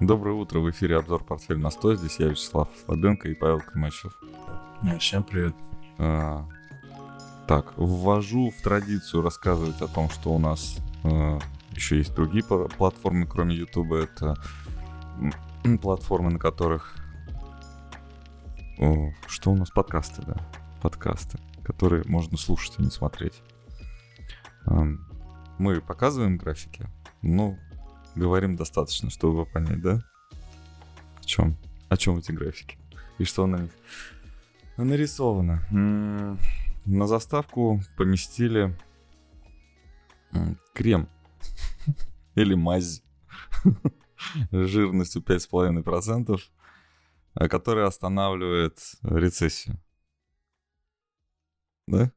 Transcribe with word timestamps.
Доброе 0.00 0.32
утро, 0.32 0.60
в 0.60 0.70
эфире 0.70 0.98
обзор 0.98 1.24
«Портфель 1.24 1.56
на 1.56 1.68
100». 1.68 1.96
Здесь 1.96 2.20
я, 2.20 2.28
Вячеслав 2.28 2.68
Слабенко 2.84 3.30
и 3.30 3.34
Павел 3.34 3.60
Климачев. 3.60 4.12
Всем 4.98 5.24
привет. 5.24 5.54
А, 5.96 6.46
так, 7.48 7.72
ввожу 7.78 8.50
в 8.50 8.62
традицию 8.62 9.22
рассказывать 9.22 9.80
о 9.80 9.88
том, 9.88 10.10
что 10.10 10.34
у 10.34 10.38
нас 10.38 10.76
а, 11.02 11.38
еще 11.70 11.96
есть 11.96 12.14
другие 12.14 12.44
платформы, 12.44 13.26
кроме 13.26 13.56
YouTube. 13.56 13.92
Это 13.92 14.36
платформы, 15.80 16.30
на 16.30 16.38
которых... 16.38 16.94
О, 18.78 19.12
что 19.26 19.50
у 19.50 19.56
нас? 19.56 19.70
Подкасты, 19.70 20.20
да. 20.26 20.36
Подкасты, 20.82 21.38
которые 21.64 22.02
можно 22.04 22.36
слушать, 22.36 22.74
а 22.76 22.82
не 22.82 22.90
смотреть. 22.90 23.42
А, 24.66 24.84
мы 25.56 25.80
показываем 25.80 26.36
графики, 26.36 26.86
но 27.22 27.56
говорим 28.16 28.56
достаточно, 28.56 29.10
чтобы 29.10 29.46
понять, 29.46 29.80
да? 29.80 30.00
В 31.20 31.26
чем? 31.26 31.56
О 31.88 31.96
чем 31.96 32.18
эти 32.18 32.32
графики? 32.32 32.78
И 33.18 33.24
что 33.24 33.46
на 33.46 33.56
них 33.58 33.70
нарисовано? 34.76 36.38
На 36.84 37.06
заставку 37.06 37.80
поместили 37.96 38.76
крем 40.74 41.08
или 42.34 42.54
мазь 42.54 43.02
жирностью 44.52 45.22
5,5%, 45.22 46.40
а, 47.34 47.48
который 47.48 47.84
останавливает 47.84 48.78
рецессию. 49.02 49.80
Да? 51.86 52.12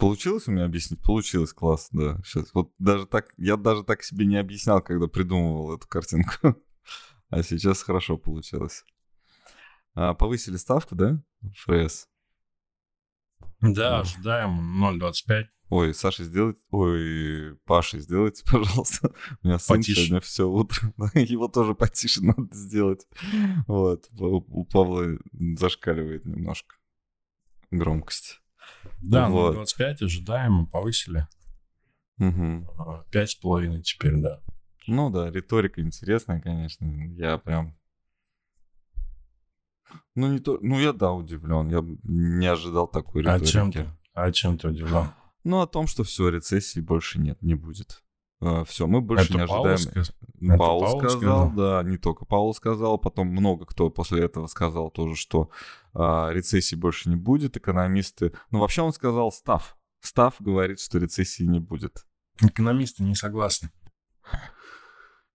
Получилось 0.00 0.48
у 0.48 0.52
меня 0.52 0.64
объяснить? 0.64 1.02
Получилось, 1.02 1.52
класс, 1.52 1.88
да. 1.92 2.18
Сейчас 2.24 2.54
вот 2.54 2.72
даже 2.78 3.06
так, 3.06 3.26
я 3.36 3.56
даже 3.56 3.84
так 3.84 4.02
себе 4.02 4.24
не 4.24 4.36
объяснял, 4.36 4.80
когда 4.80 5.06
придумывал 5.06 5.76
эту 5.76 5.86
картинку. 5.86 6.32
А 7.32 7.44
сейчас 7.44 7.84
хорошо 7.84 8.18
получилось. 8.18 8.84
А, 9.94 10.14
повысили 10.14 10.56
ставку, 10.56 10.96
да, 10.96 11.22
ФРС? 11.58 12.08
Да, 13.60 14.00
ожидаем 14.00 14.84
0,25. 14.84 15.44
Ой, 15.68 15.94
Саша, 15.94 16.24
сделайте... 16.24 16.58
Ой, 16.70 17.56
Паша, 17.66 18.00
сделайте, 18.00 18.42
пожалуйста. 18.50 19.12
У 19.42 19.46
меня 19.46 19.60
сын 19.60 19.76
потише. 19.76 20.00
сегодня 20.00 20.20
все 20.20 20.48
утро. 20.48 20.92
Его 21.14 21.46
тоже 21.46 21.74
потише 21.74 22.24
надо 22.24 22.48
сделать. 22.52 23.06
Вот. 23.68 24.08
У 24.18 24.64
Павла 24.64 25.16
зашкаливает 25.32 26.24
немножко 26.24 26.74
громкость. 27.70 28.39
Да, 29.02 29.28
вот. 29.28 29.54
25 29.54 30.02
ожидаемо, 30.02 30.66
повысили. 30.66 31.26
Угу. 32.18 32.66
Пять 33.10 33.30
с 33.30 33.34
половиной 33.34 33.82
теперь, 33.82 34.16
да. 34.20 34.40
Ну 34.86 35.10
да, 35.10 35.30
риторика 35.30 35.80
интересная, 35.80 36.40
конечно. 36.40 36.84
Я 37.16 37.38
прям... 37.38 37.76
Ну, 40.14 40.32
не 40.32 40.38
то... 40.38 40.58
ну 40.60 40.78
я, 40.78 40.92
да, 40.92 41.12
удивлен. 41.12 41.68
Я 41.68 41.84
не 42.04 42.46
ожидал 42.46 42.88
такой 42.88 43.22
риторики. 43.22 43.42
А 43.42 43.46
чем 43.46 43.72
ты? 43.72 43.86
А 44.14 44.32
чем 44.32 44.58
ты 44.58 44.68
удивлен? 44.68 45.08
Ну, 45.44 45.60
о 45.60 45.66
том, 45.66 45.86
что 45.86 46.04
все, 46.04 46.28
рецессии 46.28 46.80
больше 46.80 47.18
нет, 47.18 47.40
не 47.40 47.54
будет. 47.54 48.02
Uh, 48.42 48.64
все, 48.64 48.86
мы 48.86 49.02
больше 49.02 49.26
Это 49.26 49.34
не 49.34 49.40
ожидаем. 49.42 49.76
Сказ... 49.76 50.12
Паул, 50.40 50.80
Паул 50.80 50.98
сказал, 51.00 51.18
сказал, 51.18 51.52
да, 51.52 51.82
не 51.82 51.98
только 51.98 52.24
Паул 52.24 52.54
сказал, 52.54 52.96
потом 52.96 53.28
много 53.28 53.66
кто 53.66 53.90
после 53.90 54.24
этого 54.24 54.46
сказал 54.46 54.90
тоже, 54.90 55.14
что 55.14 55.50
а, 55.92 56.30
рецессии 56.32 56.76
больше 56.76 57.10
не 57.10 57.16
будет, 57.16 57.58
экономисты... 57.58 58.32
Ну, 58.50 58.60
вообще 58.60 58.80
он 58.80 58.94
сказал 58.94 59.30
Став. 59.32 59.76
Став 60.00 60.36
говорит, 60.38 60.80
что 60.80 60.98
рецессии 60.98 61.42
не 61.42 61.60
будет. 61.60 62.06
Экономисты 62.40 63.02
не 63.02 63.14
согласны. 63.14 63.70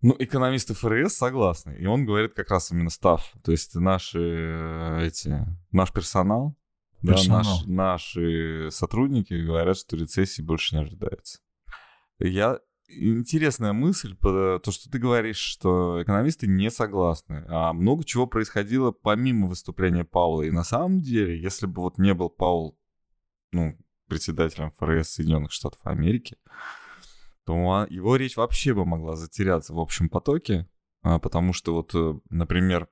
Ну, 0.02 0.16
экономисты 0.18 0.74
ФРС 0.74 1.14
согласны. 1.14 1.76
И 1.78 1.86
он 1.86 2.06
говорит 2.06 2.34
как 2.34 2.50
раз 2.50 2.72
именно 2.72 2.90
Став. 2.90 3.32
То 3.44 3.52
есть 3.52 3.76
наши 3.76 4.20
э, 4.20 5.06
эти... 5.06 5.46
Наш 5.72 5.92
персонал, 5.92 6.56
персонал. 7.02 7.44
Да, 7.44 7.50
наш, 7.50 7.66
наши 7.66 8.70
сотрудники 8.72 9.34
говорят, 9.34 9.78
что 9.78 9.96
рецессии 9.96 10.42
больше 10.42 10.76
не 10.76 10.82
ожидается. 10.82 11.40
Я 12.20 12.60
интересная 12.88 13.74
мысль, 13.74 14.16
то, 14.16 14.60
что 14.70 14.90
ты 14.90 15.00
говоришь, 15.00 15.38
что 15.38 16.02
экономисты 16.04 16.48
не 16.48 16.70
согласны. 16.70 17.46
А 17.48 17.74
много 17.74 18.04
чего 18.04 18.28
происходило 18.28 18.92
помимо 18.92 19.48
выступления 19.48 20.04
Паула. 20.04 20.44
И 20.44 20.52
на 20.52 20.64
самом 20.64 21.02
деле, 21.02 21.40
если 21.40 21.66
бы 21.66 21.82
вот 21.82 21.98
не 21.98 22.14
был 22.14 22.30
Паул, 22.30 22.78
ну, 23.52 23.78
председателем 24.08 24.72
ФРС 24.72 25.10
Соединенных 25.10 25.52
Штатов 25.52 25.80
Америки, 25.84 26.38
то 27.46 27.86
его 27.90 28.16
речь 28.16 28.38
вообще 28.38 28.74
бы 28.74 28.86
могла 28.86 29.16
затеряться 29.16 29.74
в 29.74 29.80
общем 29.80 30.10
потоке, 30.10 30.68
а, 31.04 31.20
потому 31.20 31.54
что 31.54 31.74
вот, 31.74 31.94
э, 31.94 32.20
например, 32.30 32.90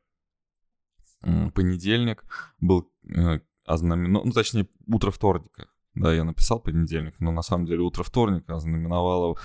понедельник 1.55 2.23
был 2.59 2.91
э, 3.15 3.39
ознаменован, 3.65 4.27
ну, 4.27 4.33
точнее, 4.33 4.67
утро 4.87 5.09
вторника, 5.09 5.67
да, 5.95 6.13
я 6.13 6.23
написал 6.23 6.59
понедельник, 6.59 7.19
но 7.19 7.31
на 7.31 7.41
самом 7.41 7.65
деле 7.65 7.81
утро 7.81 8.03
вторника 8.03 8.55
ознаменовало 8.55 9.35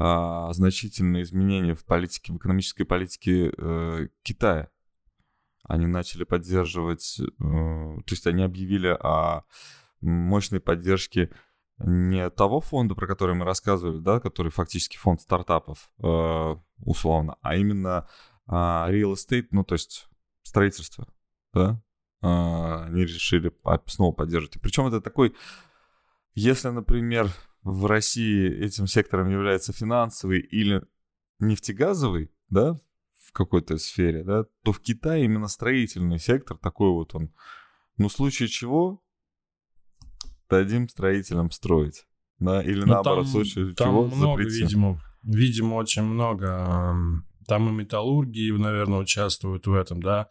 а, 0.00 0.52
значительные 0.52 1.24
изменения 1.24 1.74
в 1.74 1.84
политике, 1.84 2.32
в 2.32 2.36
экономической 2.36 2.84
политике 2.84 3.52
э, 3.58 4.08
Китая. 4.22 4.70
Они 5.64 5.86
начали 5.86 6.22
поддерживать, 6.22 7.18
э, 7.18 7.24
то 7.36 8.10
есть 8.10 8.24
они 8.28 8.44
объявили 8.44 8.96
о 9.00 9.42
мощной 10.00 10.60
поддержке 10.60 11.32
не 11.78 12.30
того 12.30 12.60
фонда, 12.60 12.94
про 12.94 13.08
который 13.08 13.34
мы 13.34 13.44
рассказывали, 13.44 13.98
да, 13.98 14.20
который 14.20 14.52
фактически 14.52 14.96
фонд 14.96 15.20
стартапов, 15.20 15.90
э, 15.98 16.56
условно, 16.78 17.36
а 17.42 17.56
именно 17.56 18.06
э, 18.46 18.52
real 18.52 19.14
estate, 19.14 19.48
ну, 19.50 19.64
то 19.64 19.74
есть 19.74 20.06
строительство, 20.44 21.08
да, 21.52 21.82
э, 22.22 22.84
они 22.86 23.02
решили 23.02 23.52
снова 23.86 24.12
поддерживать. 24.12 24.60
Причем 24.60 24.86
это 24.86 25.00
такой 25.00 25.34
если, 26.38 26.68
например, 26.68 27.32
в 27.62 27.86
России 27.86 28.50
этим 28.64 28.86
сектором 28.86 29.30
является 29.30 29.72
финансовый 29.72 30.40
или 30.40 30.82
нефтегазовый, 31.38 32.30
да, 32.48 32.78
в 33.24 33.32
какой-то 33.32 33.76
сфере, 33.78 34.24
да, 34.24 34.44
то 34.62 34.72
в 34.72 34.80
Китае 34.80 35.24
именно 35.24 35.48
строительный 35.48 36.18
сектор 36.18 36.56
такой 36.56 36.90
вот 36.90 37.14
он. 37.14 37.32
Ну, 37.96 38.08
в 38.08 38.12
случае 38.12 38.48
чего 38.48 39.02
дадим 40.48 40.88
строителям 40.88 41.50
строить, 41.50 42.06
да, 42.38 42.62
или 42.62 42.80
ну, 42.80 42.86
наоборот, 42.86 43.24
там, 43.24 43.26
в 43.26 43.28
случае 43.28 43.74
там 43.74 43.88
чего 43.88 44.06
много, 44.06 44.42
запретим. 44.42 44.66
видимо, 44.66 45.02
видимо, 45.22 45.74
очень 45.74 46.02
много 46.02 46.96
там 47.48 47.70
и 47.70 47.72
металлургии, 47.72 48.50
наверное, 48.52 48.98
участвуют 48.98 49.66
в 49.66 49.72
этом, 49.72 50.02
да. 50.02 50.28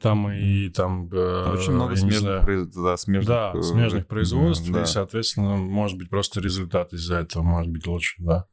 Там 0.00 0.30
и 0.30 0.68
там... 0.68 1.08
Э, 1.10 1.52
Очень 1.52 1.72
много 1.72 1.96
смежных, 1.96 2.44
произ... 2.44 2.66
да, 2.68 2.96
смежных, 2.98 3.28
да, 3.28 3.52
э, 3.54 3.62
смежных 3.62 4.06
производств, 4.06 4.70
да. 4.70 4.82
и, 4.82 4.86
соответственно, 4.86 5.56
может 5.56 5.96
быть, 5.96 6.10
просто 6.10 6.40
результат 6.40 6.92
из-за 6.92 7.16
этого 7.16 7.42
может 7.42 7.72
быть 7.72 7.86
лучше, 7.86 8.14
да. 8.18 8.46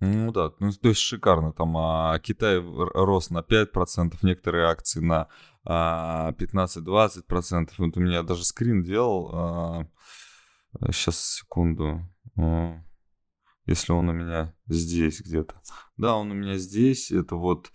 Ну 0.00 0.30
да, 0.30 0.52
ну, 0.60 0.70
то 0.70 0.88
есть 0.88 1.00
шикарно. 1.00 1.52
Там 1.52 1.76
а, 1.76 2.16
Китай 2.20 2.60
рос 2.60 3.30
на 3.30 3.40
5%, 3.40 4.14
некоторые 4.22 4.66
акции 4.66 5.00
на 5.00 5.26
а, 5.64 6.30
15-20%. 6.38 7.70
Вот 7.78 7.96
у 7.96 8.00
меня 8.00 8.22
даже 8.22 8.44
скрин 8.44 8.84
делал. 8.84 9.30
А, 9.32 9.86
сейчас, 10.92 11.40
секунду. 11.40 12.08
А, 12.38 12.76
если 13.68 13.92
он 13.92 14.08
у 14.08 14.12
меня 14.12 14.54
здесь 14.66 15.20
где-то. 15.20 15.60
Да, 15.96 16.16
он 16.16 16.30
у 16.30 16.34
меня 16.34 16.56
здесь. 16.56 17.12
Это 17.12 17.36
вот 17.36 17.70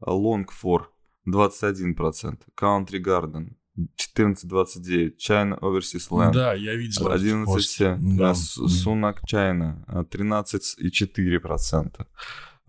Longfor 0.00 0.86
21%, 1.26 2.42
Country 2.56 3.02
Garden 3.02 3.56
14.29, 3.76 5.16
China 5.16 5.58
Overseas 5.60 6.08
Land. 6.10 6.32
Да, 6.32 6.54
я 6.54 6.74
видел 6.74 7.10
11, 7.10 8.16
да. 8.16 8.34
Сунак 8.34 9.22
China 9.24 9.84
13,4%. 9.88 12.06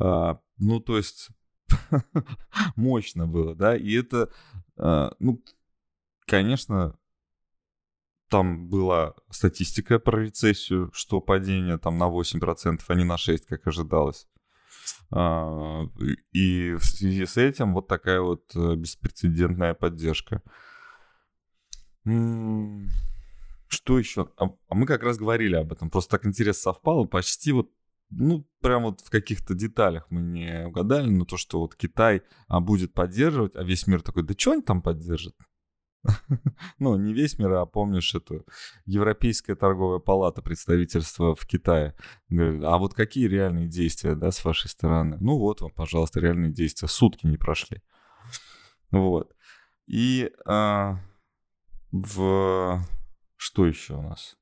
А, 0.02 0.40
ну, 0.58 0.80
то 0.80 0.98
есть 0.98 1.30
мощно 2.76 3.28
было, 3.28 3.56
да, 3.56 3.76
и 3.76 3.94
это, 3.94 4.30
а, 4.78 5.14
ну, 5.20 5.44
конечно, 6.26 6.98
там 8.30 8.68
была 8.68 9.16
статистика 9.30 10.00
про 10.00 10.22
рецессию, 10.22 10.92
что 10.94 11.20
падение 11.20 11.78
там 11.78 11.98
на 11.98 12.10
8%, 12.10 12.80
а 12.88 12.96
не 12.96 13.04
на 13.04 13.16
6%, 13.16 13.40
как 13.48 13.68
ожидалось. 13.68 14.28
А, 15.12 15.86
и 16.32 16.74
в 16.74 16.84
связи 16.84 17.26
с 17.26 17.38
этим 17.38 17.74
вот 17.74 17.88
такая 17.88 18.22
вот 18.22 18.44
э, 18.56 18.76
беспрецедентная 18.76 19.74
поддержка. 19.74 20.42
Что 22.04 24.00
еще? 24.00 24.30
А, 24.38 24.46
а 24.68 24.76
мы 24.76 24.86
как 24.86 25.04
раз 25.04 25.18
говорили 25.18 25.56
об 25.56 25.72
этом. 25.72 25.90
Просто 25.90 26.12
так 26.18 26.26
интересно 26.26 26.74
совпало. 26.74 27.06
Почти 27.06 27.52
вот, 27.52 27.72
ну, 28.12 28.48
прям 28.62 28.84
вот 28.84 29.02
в 29.02 29.10
каких-то 29.10 29.54
деталях 29.56 30.06
мы 30.10 30.22
не 30.22 30.68
угадали, 30.68 31.10
но 31.10 31.26
то, 31.26 31.38
что 31.38 31.60
вот 31.60 31.76
Китай 31.76 32.22
будет 32.48 32.94
поддерживать, 32.94 33.56
а 33.56 33.64
весь 33.64 33.88
мир 33.88 34.02
такой, 34.02 34.24
да 34.24 34.34
что 34.38 34.52
они 34.52 34.62
там 34.62 34.82
поддержат? 34.82 35.36
ну, 36.80 36.96
не 36.96 37.14
весь 37.14 37.38
мир, 37.40 37.54
а 37.54 37.66
помнишь 37.66 38.16
эту 38.16 38.46
Европейская 38.86 39.56
торговая 39.56 40.00
палата 40.00 40.42
представительства 40.42 41.36
в 41.36 41.46
Китае. 41.46 41.96
Говорит, 42.30 42.64
а 42.64 42.78
вот 42.78 42.94
какие 42.94 43.28
реальные 43.28 43.68
действия, 43.68 44.16
да, 44.16 44.32
с 44.32 44.44
вашей 44.46 44.70
стороны? 44.70 45.18
Ну 45.20 45.38
вот 45.38 45.62
вам, 45.62 45.72
пожалуйста, 45.72 46.20
реальные 46.20 46.52
действия. 46.52 46.88
Сутки 46.88 47.26
не 47.26 47.38
прошли. 47.38 47.82
Вот. 48.92 49.34
И 49.88 50.32
а, 50.46 51.00
в... 51.92 52.82
Что 53.36 53.66
еще 53.66 53.96
у 53.96 54.02
нас? 54.02 54.38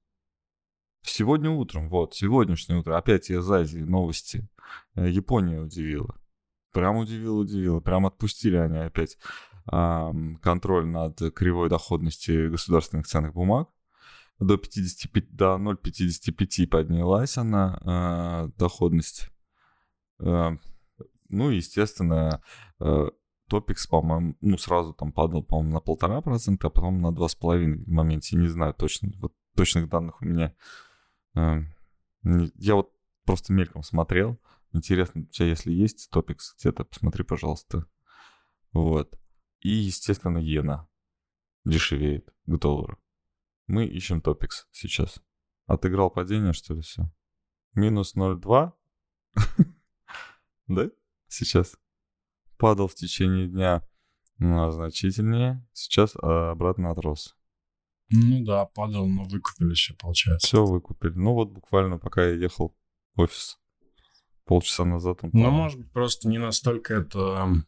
Сегодня 1.03 1.49
утром, 1.49 1.89
вот, 1.89 2.15
сегодняшнее 2.15 2.79
утро, 2.79 2.97
опять 2.97 3.29
из 3.29 3.49
Азии 3.49 3.79
новости. 3.79 4.49
Э, 4.95 5.09
Япония 5.09 5.59
удивила. 5.59 6.19
Прям 6.73 6.97
удивила, 6.97 7.37
удивила. 7.37 7.79
Прям 7.79 8.05
отпустили 8.05 8.57
они 8.57 8.77
опять 8.77 9.17
контроль 9.67 10.85
над 10.85 11.19
кривой 11.33 11.69
доходности 11.69 12.49
государственных 12.49 13.07
ценных 13.07 13.33
бумаг. 13.33 13.69
До, 14.39 14.57
55, 14.57 15.35
до 15.35 15.55
0,55 15.55 16.67
поднялась 16.67 17.37
она, 17.37 17.79
э, 17.83 18.51
доходность. 18.57 19.29
Ну, 20.19 21.49
естественно, 21.49 22.41
э, 22.79 23.09
Топикс, 23.47 23.87
по-моему, 23.87 24.35
ну, 24.41 24.57
сразу 24.57 24.93
там 24.93 25.11
падал, 25.11 25.43
по-моему, 25.43 25.73
на 25.73 25.79
полтора 25.79 26.21
процента, 26.21 26.67
а 26.67 26.69
потом 26.69 27.01
на 27.01 27.13
два 27.13 27.27
с 27.29 27.35
половиной 27.35 27.83
в 27.83 27.87
моменте. 27.87 28.35
Не 28.37 28.47
знаю 28.47 28.73
точно, 28.73 29.11
вот 29.19 29.33
точных 29.55 29.89
данных 29.89 30.21
у 30.21 30.25
меня. 30.25 30.53
Я 31.33 32.75
вот 32.75 32.91
просто 33.25 33.53
мельком 33.53 33.83
смотрел. 33.83 34.39
Интересно, 34.73 35.21
у 35.21 35.25
тебя 35.25 35.47
если 35.47 35.71
есть 35.71 36.09
Топикс 36.11 36.55
где-то, 36.59 36.83
посмотри, 36.83 37.23
пожалуйста. 37.23 37.85
Вот. 38.73 39.17
И, 39.67 39.69
естественно, 39.69 40.37
иена 40.37 40.87
дешевеет 41.65 42.33
к 42.45 42.57
доллару. 42.57 42.97
Мы 43.67 43.85
ищем 43.85 44.21
топикс 44.21 44.65
сейчас. 44.71 45.19
Отыграл 45.65 46.09
падение, 46.09 46.53
что 46.53 46.73
ли, 46.73 46.81
все? 46.81 47.11
Минус 47.73 48.15
0,2? 48.15 48.71
Да? 50.67 50.89
Сейчас. 51.27 51.77
Падал 52.57 52.87
в 52.87 52.95
течение 52.95 53.49
дня 53.49 53.85
ну, 54.37 54.71
значительнее. 54.71 55.67
Сейчас 55.73 56.15
а, 56.15 56.51
обратно 56.51 56.91
отрос. 56.91 57.35
Ну 58.09 58.45
да, 58.45 58.65
падал, 58.67 59.05
но 59.05 59.25
выкупили 59.25 59.73
все, 59.73 59.93
получается. 59.95 60.47
Все 60.47 60.65
выкупили. 60.65 61.11
Ну 61.15 61.33
вот 61.33 61.49
буквально 61.49 61.97
пока 61.97 62.23
я 62.23 62.35
ехал 62.35 62.73
в 63.15 63.21
офис 63.21 63.59
полчаса 64.45 64.85
назад. 64.85 65.25
Он 65.25 65.31
ну, 65.33 65.51
может 65.51 65.79
быть, 65.79 65.91
просто 65.91 66.29
не 66.29 66.37
настолько 66.37 66.93
это 66.93 67.65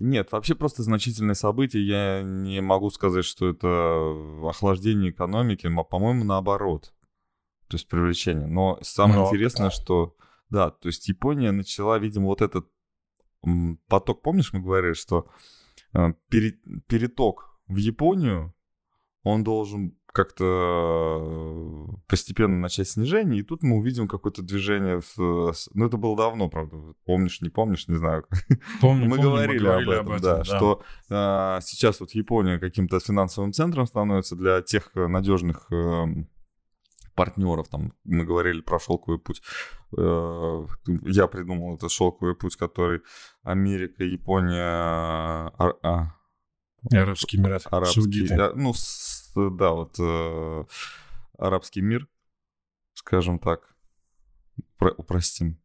нет, 0.00 0.32
вообще 0.32 0.54
просто 0.54 0.82
значительное 0.82 1.34
событие. 1.34 1.86
Я 1.86 2.22
не 2.22 2.60
могу 2.60 2.90
сказать, 2.90 3.24
что 3.24 3.48
это 3.48 4.48
охлаждение 4.48 5.10
экономики, 5.10 5.66
но, 5.66 5.84
по-моему, 5.84 6.24
наоборот. 6.24 6.92
То 7.68 7.76
есть 7.76 7.88
привлечение. 7.88 8.46
Но 8.46 8.78
самое 8.82 9.20
но... 9.20 9.26
интересное, 9.26 9.70
что... 9.70 10.16
Да, 10.50 10.70
то 10.70 10.88
есть 10.88 11.08
Япония 11.08 11.52
начала, 11.52 11.98
видимо, 11.98 12.26
вот 12.26 12.42
этот 12.42 12.68
поток, 13.88 14.22
помнишь, 14.22 14.52
мы 14.52 14.60
говорили, 14.60 14.92
что 14.92 15.28
э, 15.94 16.12
переток 16.28 17.58
в 17.66 17.76
Японию, 17.76 18.54
он 19.22 19.42
должен 19.42 19.96
как-то 20.14 21.18
э, 21.20 21.96
постепенно 22.06 22.56
начать 22.56 22.88
снижение, 22.88 23.40
и 23.40 23.42
тут 23.42 23.64
мы 23.64 23.76
увидим 23.76 24.06
какое-то 24.06 24.42
движение. 24.42 25.00
В... 25.00 25.52
Ну, 25.74 25.86
это 25.86 25.96
было 25.96 26.16
давно, 26.16 26.48
правда. 26.48 26.76
Помнишь, 27.04 27.40
не 27.40 27.50
помнишь, 27.50 27.88
не 27.88 27.96
знаю. 27.96 28.24
Помню, 28.80 29.04
мы, 29.08 29.16
помню, 29.16 29.22
говорили 29.30 29.58
мы 29.58 29.64
говорили 29.64 29.94
об 29.94 30.08
этом, 30.08 30.12
об 30.12 30.12
этом 30.12 30.22
да, 30.22 30.36
да. 30.36 30.44
что 30.44 30.82
а, 31.10 31.60
сейчас 31.62 31.98
вот 31.98 32.12
Япония 32.12 32.60
каким-то 32.60 33.00
финансовым 33.00 33.52
центром 33.52 33.86
становится 33.86 34.36
для 34.36 34.62
тех 34.62 34.92
надежных 34.94 35.66
э, 35.72 36.04
партнеров. 37.16 37.68
Там 37.68 37.92
мы 38.04 38.24
говорили 38.24 38.60
про 38.60 38.78
шелковый 38.78 39.18
путь. 39.18 39.42
Э, 39.98 40.66
я 41.02 41.26
придумал 41.26 41.74
этот 41.74 41.90
шелковый 41.90 42.36
путь, 42.36 42.54
который 42.54 43.00
Америка, 43.42 44.04
Япония, 44.04 44.62
а, 44.62 45.74
а, 45.82 46.14
Арабский 46.92 47.38
Эмират, 47.38 47.66
Арабский, 47.70 48.28
ну, 48.54 48.74
да, 49.34 49.70
вот 49.70 49.96
э, 49.98 50.64
арабский 51.38 51.80
мир, 51.80 52.08
скажем 52.94 53.38
так, 53.38 53.74
про, 54.78 54.90
упростим. 54.92 55.60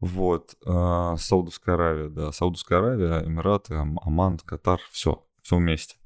Вот, 0.00 0.56
э, 0.64 1.14
Саудовская 1.18 1.74
Аравия, 1.74 2.08
да, 2.08 2.32
Саудовская 2.32 2.78
Аравия, 2.78 3.26
Эмираты, 3.26 3.74
Оман, 3.74 4.38
Катар, 4.38 4.80
все, 4.90 5.26
все 5.42 5.56
вместе. 5.56 5.96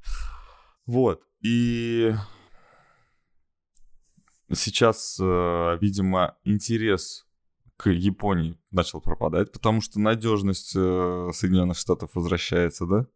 Вот, 0.86 1.22
и 1.40 2.14
сейчас, 4.52 5.18
э, 5.20 5.78
видимо, 5.80 6.36
интерес 6.44 7.26
к 7.76 7.90
Японии 7.90 8.58
начал 8.70 9.00
пропадать, 9.00 9.52
потому 9.52 9.80
что 9.80 9.98
надежность 9.98 10.74
э, 10.76 11.30
Соединенных 11.32 11.78
Штатов 11.78 12.10
возвращается, 12.14 12.86
да? 12.86 13.06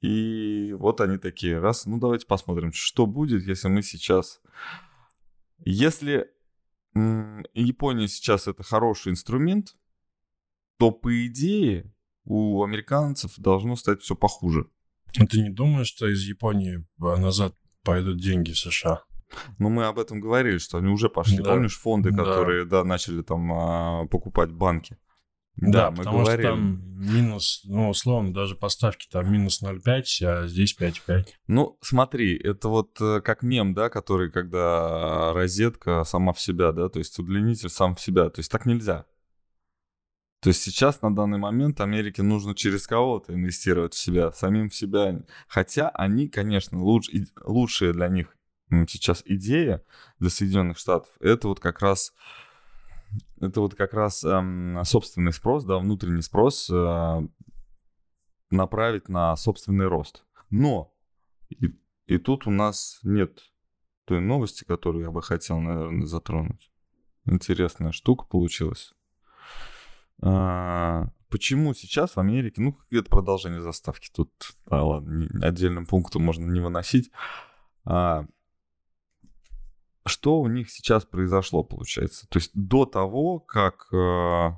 И 0.00 0.74
вот 0.78 1.00
они 1.00 1.18
такие, 1.18 1.58
раз, 1.58 1.86
ну 1.86 1.98
давайте 1.98 2.26
посмотрим, 2.26 2.72
что 2.72 3.06
будет, 3.06 3.46
если 3.46 3.68
мы 3.68 3.82
сейчас... 3.82 4.40
Если 5.64 6.30
Япония 6.94 8.08
сейчас 8.08 8.48
это 8.48 8.62
хороший 8.62 9.12
инструмент, 9.12 9.76
то 10.78 10.90
по 10.90 11.26
идее 11.26 11.94
у 12.24 12.62
американцев 12.62 13.34
должно 13.36 13.76
стать 13.76 14.00
все 14.00 14.16
похуже. 14.16 14.66
А 15.18 15.26
ты 15.26 15.40
не 15.42 15.50
думаешь, 15.50 15.88
что 15.88 16.08
из 16.08 16.22
Японии 16.22 16.86
назад 16.98 17.54
пойдут 17.82 18.18
деньги 18.18 18.52
в 18.52 18.58
США? 18.58 19.02
Ну, 19.58 19.68
мы 19.68 19.84
об 19.84 19.98
этом 19.98 20.20
говорили, 20.20 20.58
что 20.58 20.78
они 20.78 20.88
уже 20.88 21.08
пошли. 21.08 21.38
Да. 21.38 21.50
Помнишь 21.50 21.78
фонды, 21.78 22.10
которые, 22.10 22.64
да, 22.64 22.82
да 22.82 22.84
начали 22.84 23.22
там 23.22 23.52
а, 23.52 24.06
покупать 24.06 24.50
банки? 24.50 24.98
Да, 25.60 25.70
да 25.70 25.90
мы 25.90 25.96
потому 25.98 26.18
говорили. 26.18 26.46
что 26.46 26.50
там 26.50 26.82
минус, 27.00 27.62
ну, 27.64 27.90
условно, 27.90 28.32
даже 28.32 28.56
поставки 28.56 29.08
там 29.10 29.30
минус 29.30 29.62
0,5, 29.62 30.24
а 30.24 30.46
здесь 30.46 30.76
5,5. 30.78 31.26
Ну, 31.48 31.78
смотри, 31.82 32.36
это 32.36 32.68
вот 32.68 33.00
э, 33.00 33.20
как 33.20 33.42
мем, 33.42 33.74
да, 33.74 33.90
который, 33.90 34.30
когда 34.30 35.32
розетка 35.32 36.04
сама 36.04 36.32
в 36.32 36.40
себя, 36.40 36.72
да, 36.72 36.88
то 36.88 36.98
есть 36.98 37.18
удлинитель 37.18 37.68
сам 37.68 37.94
в 37.94 38.00
себя, 38.00 38.30
то 38.30 38.40
есть 38.40 38.50
так 38.50 38.66
нельзя. 38.66 39.04
То 40.40 40.48
есть 40.48 40.62
сейчас 40.62 41.02
на 41.02 41.14
данный 41.14 41.36
момент 41.36 41.82
Америке 41.82 42.22
нужно 42.22 42.54
через 42.54 42.86
кого-то 42.86 43.34
инвестировать 43.34 43.92
в 43.92 43.98
себя, 43.98 44.32
самим 44.32 44.70
в 44.70 44.74
себя. 44.74 45.22
Хотя 45.46 45.90
они, 45.90 46.28
конечно, 46.28 46.82
луч, 46.82 47.10
лучшая 47.44 47.92
для 47.92 48.08
них 48.08 48.34
сейчас 48.88 49.22
идея 49.26 49.82
для 50.18 50.30
Соединенных 50.30 50.78
Штатов, 50.78 51.10
это 51.20 51.48
вот 51.48 51.60
как 51.60 51.80
раз 51.80 52.14
это 53.40 53.60
вот 53.60 53.74
как 53.74 53.94
раз 53.94 54.22
эм, 54.24 54.80
собственный 54.84 55.32
спрос, 55.32 55.64
да, 55.64 55.78
внутренний 55.78 56.22
спрос 56.22 56.68
э, 56.70 57.28
направить 58.50 59.08
на 59.08 59.34
собственный 59.36 59.86
рост. 59.86 60.24
Но 60.50 60.92
и, 61.48 61.74
и 62.06 62.18
тут 62.18 62.46
у 62.46 62.50
нас 62.50 63.00
нет 63.02 63.40
той 64.04 64.20
новости, 64.20 64.64
которую 64.64 65.04
я 65.04 65.10
бы 65.10 65.22
хотел, 65.22 65.58
наверное, 65.58 66.06
затронуть. 66.06 66.70
Интересная 67.24 67.92
штука 67.92 68.24
получилась. 68.24 68.92
А, 70.22 71.08
почему 71.28 71.74
сейчас 71.74 72.16
в 72.16 72.20
Америке, 72.20 72.60
ну, 72.60 72.76
это 72.90 73.08
продолжение 73.08 73.60
заставки, 73.60 74.10
тут, 74.12 74.30
а, 74.66 74.84
ладно, 74.84 75.28
отдельным 75.46 75.86
пунктом 75.86 76.22
можно 76.22 76.44
не 76.44 76.60
выносить. 76.60 77.10
А, 77.84 78.26
что 80.06 80.40
у 80.40 80.48
них 80.48 80.70
сейчас 80.70 81.04
произошло, 81.04 81.62
получается? 81.62 82.26
То 82.28 82.38
есть 82.38 82.50
до 82.54 82.86
того, 82.86 83.38
как 83.38 83.86
э, 83.92 84.50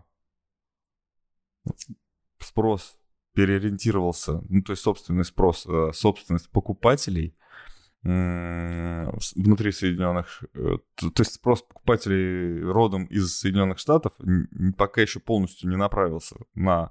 спрос 2.39 2.97
переориентировался, 3.35 4.43
ну, 4.49 4.63
то 4.63 4.73
есть 4.73 4.83
собственный 4.83 5.25
спрос, 5.25 5.67
э, 5.67 5.91
собственность 5.93 6.51
покупателей 6.51 7.37
внутри 8.05 9.71
Соединенных, 9.71 10.43
э, 10.55 10.79
то 10.97 11.21
есть 11.21 11.35
спрос 11.35 11.63
покупателей 11.63 12.61
родом 12.65 13.05
из 13.05 13.39
Соединенных 13.39 13.79
Штатов 13.79 14.13
пока 14.77 15.03
еще 15.03 15.21
полностью 15.21 15.71
не 15.71 15.77
направился 15.77 16.35
на 16.55 16.91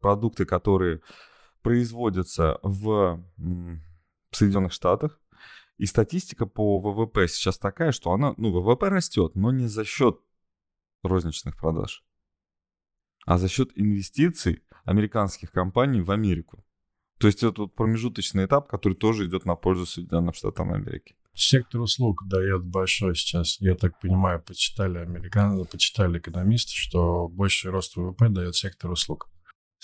продукты, 0.00 0.44
которые 0.44 1.00
производятся 1.62 2.60
в 2.62 3.20
Соединенных 4.30 4.72
Штатах, 4.72 5.18
и 5.78 5.86
статистика 5.86 6.46
по 6.46 6.78
ВВП 6.78 7.28
сейчас 7.28 7.58
такая, 7.58 7.92
что 7.92 8.12
она, 8.12 8.34
ну, 8.36 8.50
ВВП 8.50 8.88
растет, 8.88 9.34
но 9.34 9.52
не 9.52 9.66
за 9.66 9.84
счет 9.84 10.20
розничных 11.02 11.56
продаж, 11.56 12.04
а 13.26 13.38
за 13.38 13.48
счет 13.48 13.70
инвестиций 13.74 14.62
американских 14.84 15.50
компаний 15.50 16.00
в 16.00 16.10
Америку. 16.10 16.64
То 17.18 17.28
есть 17.28 17.42
это 17.42 17.62
вот 17.62 17.74
промежуточный 17.74 18.46
этап, 18.46 18.68
который 18.68 18.94
тоже 18.94 19.26
идет 19.26 19.44
на 19.44 19.54
пользу 19.54 19.86
Соединенным 19.86 20.34
Штатам 20.34 20.72
Америки. 20.72 21.14
Сектор 21.34 21.80
услуг 21.80 22.26
дает 22.26 22.64
большой 22.64 23.14
сейчас. 23.14 23.60
Я 23.60 23.74
так 23.74 23.98
понимаю, 24.00 24.42
почитали 24.42 24.98
американцы, 24.98 25.64
почитали 25.70 26.18
экономисты, 26.18 26.72
что 26.74 27.28
больший 27.28 27.70
рост 27.70 27.96
ВВП 27.96 28.28
дает 28.28 28.56
сектор 28.56 28.90
услуг. 28.90 29.30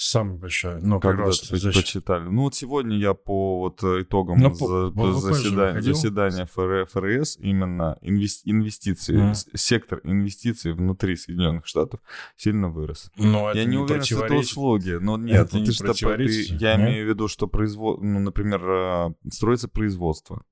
Самый 0.00 0.38
большой, 0.38 0.81
ну, 0.81 1.00
Когда 1.00 1.25
прирост. 1.25 1.50
почитали? 1.50 2.23
Ну 2.28 2.43
вот 2.43 2.55
сегодня 2.55 2.97
я 2.97 3.14
по 3.14 3.59
вот 3.59 3.83
итогам 3.83 4.38
Ну, 4.38 4.50
по- 4.50 4.67
за- 4.69 4.90
по 4.93 5.12
заседания, 5.12 5.83
заседания 5.83 6.45
ФР, 6.47 6.87
ФРС 6.87 7.37
именно 7.40 7.99
инвес- 8.00 8.43
инвестиции, 8.45 9.33
с- 9.33 9.49
сектор 9.57 10.00
инвестиций 10.05 10.73
внутри 10.73 11.17
Соединенных 11.17 11.67
Штатов 11.67 11.99
сильно 12.37 12.69
вырос. 12.69 13.11
Но 13.17 13.50
это 13.50 13.59
я 13.59 13.64
не, 13.64 13.76
уверен, 13.76 14.05
что 14.05 14.25
это 14.25 14.35
услуги, 14.37 14.90
но 15.00 15.17
нет, 15.17 15.47
Это 15.47 15.57
ну 15.57 15.61
не 15.62 15.67
ты 15.67 15.73
ж- 15.73 15.78
ты- 15.78 16.55
я 16.55 16.76
нет? 16.76 16.88
имею 16.90 17.05
в 17.05 17.09
виду, 17.09 17.26
что 17.26 17.49
производ, 17.49 18.00
ну, 18.00 18.21
например, 18.21 18.62
э, 18.71 19.14
строится 19.33 19.67
производство 19.67 20.45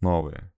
новые, 0.00 0.52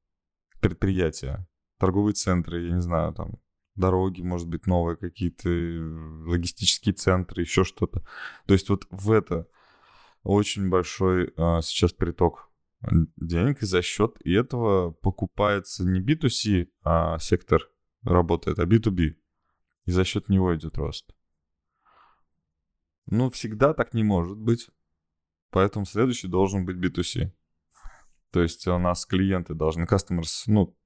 предприятия, 0.61 1.47
торговые 1.79 2.13
центры, 2.13 2.61
я 2.67 2.75
не 2.75 2.83
знаю, 2.83 3.15
там 3.15 3.39
дороги, 3.81 4.23
может 4.23 4.49
быть, 4.49 4.67
новые 4.67 4.97
какие-то 4.97 5.49
э, 5.49 6.25
логистические 6.27 6.95
центры, 6.95 7.43
еще 7.43 7.65
что-то. 7.65 8.05
То 8.47 8.55
есть 8.55 8.69
вот 8.69 8.87
в 8.91 9.11
это 9.11 9.49
очень 10.23 10.69
большой 10.69 11.33
а, 11.37 11.63
сейчас 11.63 11.93
приток 11.93 12.51
денег, 13.17 13.63
и 13.63 13.67
за 13.67 13.83
счет 13.83 14.17
этого 14.25 14.91
покупается 14.91 15.85
не 15.85 16.01
B2C, 16.01 16.69
а 16.83 17.19
сектор 17.19 17.69
работает, 18.03 18.59
а 18.59 18.65
B2B. 18.65 19.17
И 19.87 19.91
за 19.91 20.05
счет 20.05 20.29
него 20.29 20.55
идет 20.55 20.77
рост. 20.79 21.15
Ну, 23.07 23.31
всегда 23.31 23.75
так 23.75 23.93
не 23.93 24.05
может 24.05 24.39
быть. 24.39 24.71
Поэтому 25.51 25.85
следующий 25.85 26.29
должен 26.29 26.65
быть 26.65 26.77
B2C. 26.77 27.33
То 28.31 28.41
есть 28.41 28.67
у 28.69 28.79
нас 28.79 29.05
клиенты 29.05 29.55
должны, 29.55 29.83
customers, 29.83 30.45
ну, 30.47 30.77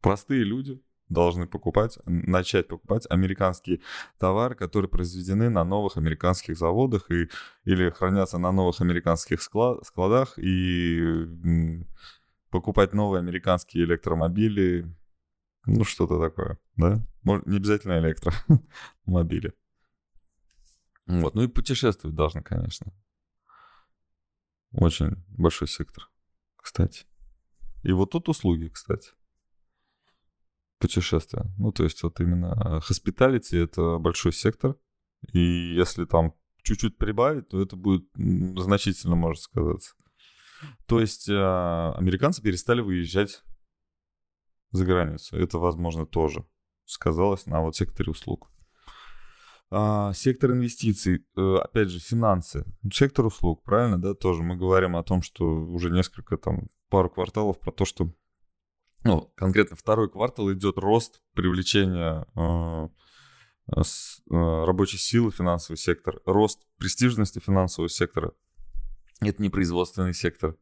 простые 0.00 0.42
люди 0.42 0.82
должны 1.08 1.46
покупать, 1.46 1.98
начать 2.06 2.68
покупать 2.68 3.06
американские 3.10 3.80
товары, 4.18 4.54
которые 4.54 4.88
произведены 4.88 5.50
на 5.50 5.64
новых 5.64 5.96
американских 5.96 6.56
заводах 6.56 7.10
и, 7.10 7.28
или 7.64 7.90
хранятся 7.90 8.38
на 8.38 8.52
новых 8.52 8.80
американских 8.80 9.42
склад, 9.42 9.84
складах 9.84 10.38
и 10.38 11.26
покупать 12.50 12.94
новые 12.94 13.20
американские 13.20 13.84
электромобили, 13.84 14.86
ну, 15.66 15.84
что-то 15.84 16.20
такое, 16.20 16.58
да? 16.76 17.06
Может, 17.22 17.46
не 17.46 17.56
обязательно 17.56 17.98
электромобили. 17.98 19.52
Вот, 21.06 21.34
ну 21.34 21.42
и 21.42 21.48
путешествовать 21.48 22.16
должны, 22.16 22.42
конечно. 22.42 22.92
Очень 24.72 25.22
большой 25.28 25.68
сектор, 25.68 26.10
кстати. 26.56 27.06
И 27.82 27.92
вот 27.92 28.10
тут 28.10 28.28
услуги, 28.28 28.68
кстати. 28.68 29.10
Путешествия. 30.88 31.44
Ну, 31.58 31.72
то 31.72 31.84
есть 31.84 32.02
вот 32.02 32.20
именно 32.20 32.80
хоспиталити— 32.80 33.56
это 33.56 33.98
большой 33.98 34.32
сектор. 34.32 34.76
И 35.32 35.74
если 35.74 36.04
там 36.04 36.34
чуть-чуть 36.62 36.98
прибавить, 36.98 37.48
то 37.48 37.60
это 37.60 37.76
будет 37.76 38.04
значительно, 38.14 39.16
можно 39.16 39.40
сказать. 39.40 39.94
То 40.86 41.00
есть 41.00 41.28
а, 41.30 41.94
американцы 41.96 42.42
перестали 42.42 42.80
выезжать 42.80 43.42
за 44.70 44.84
границу. 44.84 45.36
Это, 45.36 45.58
возможно, 45.58 46.06
тоже 46.06 46.44
сказалось 46.84 47.46
на 47.46 47.60
вот 47.60 47.76
секторе 47.76 48.10
услуг. 48.10 48.50
А, 49.70 50.12
сектор 50.12 50.52
инвестиций, 50.52 51.26
э, 51.36 51.56
опять 51.56 51.88
же, 51.88 51.98
финансы. 51.98 52.64
Сектор 52.92 53.26
услуг, 53.26 53.62
правильно, 53.64 54.00
да, 54.00 54.14
тоже 54.14 54.42
мы 54.42 54.56
говорим 54.56 54.96
о 54.96 55.02
том, 55.02 55.22
что 55.22 55.44
уже 55.46 55.90
несколько, 55.90 56.36
там, 56.36 56.68
пару 56.90 57.10
кварталов 57.10 57.58
про 57.58 57.72
то, 57.72 57.84
что, 57.84 58.12
ну, 59.04 59.32
конкретно 59.36 59.76
второй 59.76 60.10
квартал 60.10 60.52
идет 60.52 60.78
рост 60.78 61.22
привлечения 61.34 62.26
э, 62.34 62.88
с- 63.82 64.22
э, 64.30 64.64
рабочей 64.64 64.98
силы 64.98 65.30
финансовый 65.30 65.76
сектор, 65.76 66.20
рост 66.26 66.66
престижности 66.78 67.38
финансового 67.38 67.88
сектора. 67.88 68.32
Это 69.20 69.40
не 69.40 69.50
производственный 69.50 70.14
сектор, 70.14 70.56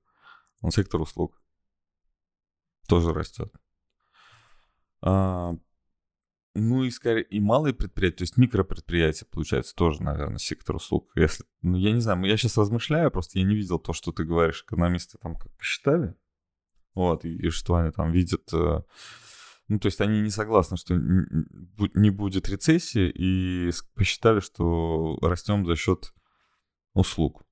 он 0.60 0.70
сектор 0.70 1.00
услуг. 1.00 1.40
Тоже 2.88 3.12
растет. 3.14 3.52
А, 5.00 5.54
ну 6.54 6.84
и 6.84 6.90
скорее 6.90 7.24
и 7.24 7.40
малые 7.40 7.74
предприятия, 7.74 8.18
то 8.18 8.22
есть 8.24 8.36
микропредприятия, 8.36 9.26
получается, 9.30 9.74
тоже, 9.74 10.02
наверное, 10.02 10.38
сектор 10.38 10.76
услуг. 10.76 11.10
Если, 11.14 11.44
ну, 11.62 11.76
я 11.76 11.92
не 11.92 12.00
знаю, 12.00 12.22
я 12.24 12.36
сейчас 12.36 12.58
размышляю, 12.58 13.10
просто 13.10 13.38
я 13.38 13.44
не 13.44 13.54
видел 13.54 13.78
то, 13.78 13.92
что 13.92 14.12
ты 14.12 14.24
говоришь, 14.24 14.62
экономисты 14.62 15.18
там 15.18 15.36
как 15.36 15.56
посчитали. 15.56 16.14
Вот, 16.94 17.24
и, 17.24 17.34
и 17.34 17.50
что 17.50 17.74
они 17.76 17.90
там 17.90 18.12
видят. 18.12 18.52
э, 18.52 18.82
Ну, 19.68 19.78
то 19.78 19.86
есть 19.86 20.00
они 20.00 20.20
не 20.20 20.30
согласны, 20.30 20.76
что 20.76 20.94
не 20.96 22.10
будет 22.10 22.48
рецессии, 22.48 23.10
и 23.14 23.70
посчитали, 23.94 24.40
что 24.40 25.18
растем 25.22 25.64
за 25.66 25.76
счет 25.76 26.12
услуг. 26.94 27.42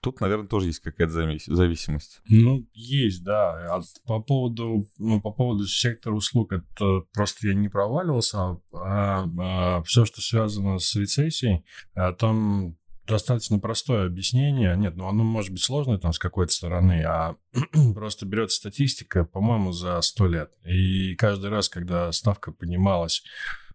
Тут, 0.00 0.20
наверное, 0.20 0.46
тоже 0.46 0.66
есть 0.66 0.78
какая-то 0.78 1.12
завис- 1.12 1.52
зависимость. 1.52 2.20
Ну, 2.28 2.64
есть, 2.72 3.24
да. 3.24 3.74
А 3.76 3.80
по 4.06 4.20
поводу, 4.20 4.88
ну, 4.96 5.20
по 5.20 5.32
поводу 5.32 5.66
сектора 5.66 6.14
услуг, 6.14 6.52
это 6.52 7.00
просто 7.12 7.48
я 7.48 7.54
не 7.54 7.68
проваливался, 7.68 8.60
а, 8.72 9.82
все, 9.82 10.04
что 10.04 10.20
связано 10.20 10.78
с 10.78 10.94
рецессией, 10.94 11.64
а, 11.94 12.12
там 12.12 12.76
достаточно 13.08 13.58
простое 13.58 14.06
объяснение. 14.06 14.76
Нет, 14.76 14.96
ну 14.96 15.08
оно 15.08 15.24
может 15.24 15.50
быть 15.52 15.62
сложное 15.62 15.98
там 15.98 16.12
с 16.12 16.18
какой-то 16.18 16.52
стороны, 16.52 17.02
а 17.04 17.36
просто 17.94 18.26
берется 18.26 18.58
статистика, 18.58 19.24
по-моему, 19.24 19.72
за 19.72 20.00
100 20.00 20.26
лет. 20.28 20.50
И 20.64 21.14
каждый 21.16 21.50
раз, 21.50 21.68
когда 21.68 22.12
ставка 22.12 22.52
поднималась, 22.52 23.22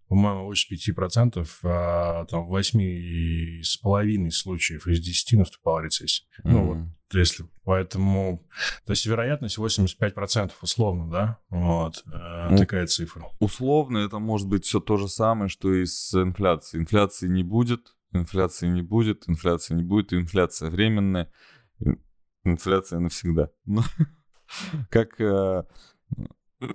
по-моему, 0.08 0.48
выше 0.48 0.74
5%, 0.74 1.48
а, 1.64 2.26
там 2.26 2.46
в 2.46 2.56
8,5 2.56 4.30
случаев 4.32 4.88
из 4.88 5.00
10 5.00 5.40
наступала 5.40 5.80
рецессия. 5.80 6.28
Ну, 6.44 6.66
вот 6.68 6.78
если 7.14 7.46
поэтому, 7.64 8.46
то 8.86 8.92
есть 8.92 9.06
вероятность 9.06 9.58
85% 9.58 10.52
условно, 10.62 11.10
да, 11.10 11.40
вот 11.50 12.04
э, 12.12 12.48
Ну, 12.52 12.58
такая 12.58 12.88
цифра. 12.88 13.26
Условно 13.40 14.00
это 14.00 14.20
может 14.20 14.48
быть 14.48 14.66
все 14.66 14.80
то 14.80 14.98
же 14.98 15.08
самое, 15.08 15.50
что 15.50 15.74
и 15.74 15.86
с 15.86 16.14
инфляцией. 16.14 16.82
Инфляции 16.82 17.28
не 17.28 17.44
будет, 17.44 17.94
инфляции 18.14 18.68
не 18.68 18.82
будет, 18.82 19.28
инфляции 19.28 19.74
не 19.74 19.84
будет, 19.84 20.14
инфляция 20.14 20.70
временная, 20.70 21.32
ин- 21.80 22.02
инфляция 22.44 23.00
навсегда. 23.00 23.50
Ну, 23.66 23.82
как 24.90 25.20
э, 25.20 25.64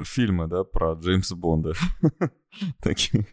фильмы, 0.03 0.49
да, 0.49 0.65
про 0.65 0.95
Джеймса 0.95 1.37
Бонда. 1.37 1.75
Такие 2.83 3.27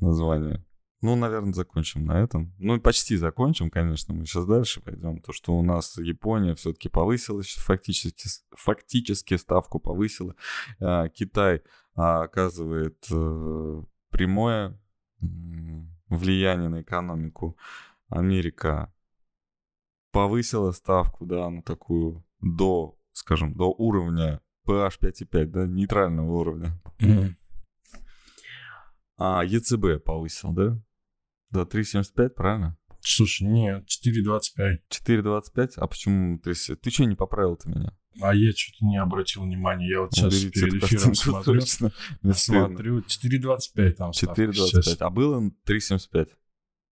названия. 0.00 0.64
Ну, 1.00 1.14
наверное, 1.14 1.52
закончим 1.52 2.06
на 2.06 2.20
этом. 2.20 2.52
Ну, 2.58 2.80
почти 2.80 3.16
закончим, 3.16 3.70
конечно. 3.70 4.14
Мы 4.14 4.26
сейчас 4.26 4.46
дальше 4.46 4.80
пойдем. 4.80 5.20
То, 5.20 5.32
что 5.32 5.56
у 5.56 5.62
нас 5.62 5.96
Япония 5.96 6.54
все-таки 6.56 6.88
повысилась, 6.88 7.54
фактически, 7.54 8.28
фактически 8.50 9.36
ставку 9.36 9.78
повысила. 9.78 10.34
А, 10.80 11.08
Китай 11.08 11.62
а, 11.94 12.22
оказывает 12.22 13.06
э, 13.12 13.82
прямое 14.10 14.80
влияние 16.08 16.68
на 16.68 16.82
экономику. 16.82 17.56
Америка 18.08 18.92
повысила 20.12 20.72
ставку, 20.72 21.26
да, 21.26 21.48
на 21.50 21.62
такую 21.62 22.24
до, 22.40 22.98
скажем, 23.12 23.54
до 23.54 23.66
уровня 23.66 24.40
PH 24.66 25.00
5,5, 25.00 25.44
да, 25.46 25.66
нейтрального 25.66 26.30
уровня. 26.32 26.80
А 29.16 29.44
ЕЦБ 29.44 30.04
повысил, 30.04 30.52
да? 30.52 30.80
До 31.50 31.62
3,75, 31.62 32.28
правильно? 32.30 32.78
Слушай, 33.00 33.48
нет, 33.48 33.86
4,25. 34.06 34.78
4,25? 34.90 35.70
А 35.76 35.86
почему 35.86 36.38
3,75? 36.38 36.76
Ты 36.76 36.90
что 36.90 37.04
не 37.04 37.16
поправил-то 37.16 37.68
меня? 37.68 37.96
А 38.20 38.34
я 38.34 38.52
что-то 38.52 38.84
не 38.84 38.96
обратил 38.96 39.42
внимания. 39.42 39.88
Я 39.88 40.00
вот 40.02 40.12
сейчас 40.12 40.34
Уберите 40.34 40.60
перед 40.60 40.82
эфиром 40.84 41.14
смотрю. 41.14 41.60
точно. 41.60 41.92
Смотрю, 42.34 43.00
4,25 43.00 43.90
там 43.92 44.12
ставка 44.12 44.42
4,25. 44.42 44.52
сейчас. 44.54 44.96
А 45.00 45.10
было 45.10 45.40
3,75? 45.66 46.28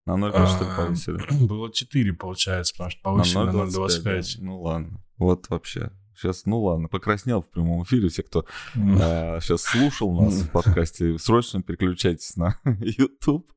На 0.05 0.13
0,5 0.13 0.47
что 0.47 0.63
ли 0.63 0.69
А, 0.71 0.75
повысили? 0.77 1.45
Было 1.47 1.71
4, 1.71 2.13
получается, 2.13 2.73
потому 2.73 2.89
что 2.89 3.01
повысили 3.03 3.37
на 3.43 3.49
0,25. 3.51 4.01
0,25. 4.01 4.03
да. 4.03 4.43
Ну 4.45 4.61
ладно. 4.61 5.03
Вот 5.17 5.49
вообще. 5.49 5.91
Сейчас, 6.15 6.45
ну 6.45 6.61
ладно, 6.61 6.87
покраснел 6.87 7.41
в 7.41 7.49
прямом 7.49 7.83
эфире. 7.83 8.09
Все, 8.09 8.21
кто 8.23 8.45
М. 8.75 8.97
сейчас 9.41 9.61
слушал 9.63 10.11
нас 10.21 10.33
в 10.41 10.51
подкасте, 10.51 11.17
срочно 11.17 11.63
переключайтесь 11.63 12.35
на 12.35 12.59
YouTube, 12.79 13.51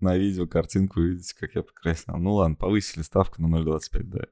на 0.00 0.16
видео, 0.16 0.46
картинку, 0.48 1.00
видите, 1.00 1.34
как 1.38 1.54
я 1.54 1.62
покраснел. 1.62 2.16
Ну 2.16 2.34
ладно, 2.34 2.56
повысили 2.56 3.02
ставку 3.02 3.40
на 3.42 3.54
0,25, 3.56 4.02
да. 4.04 4.24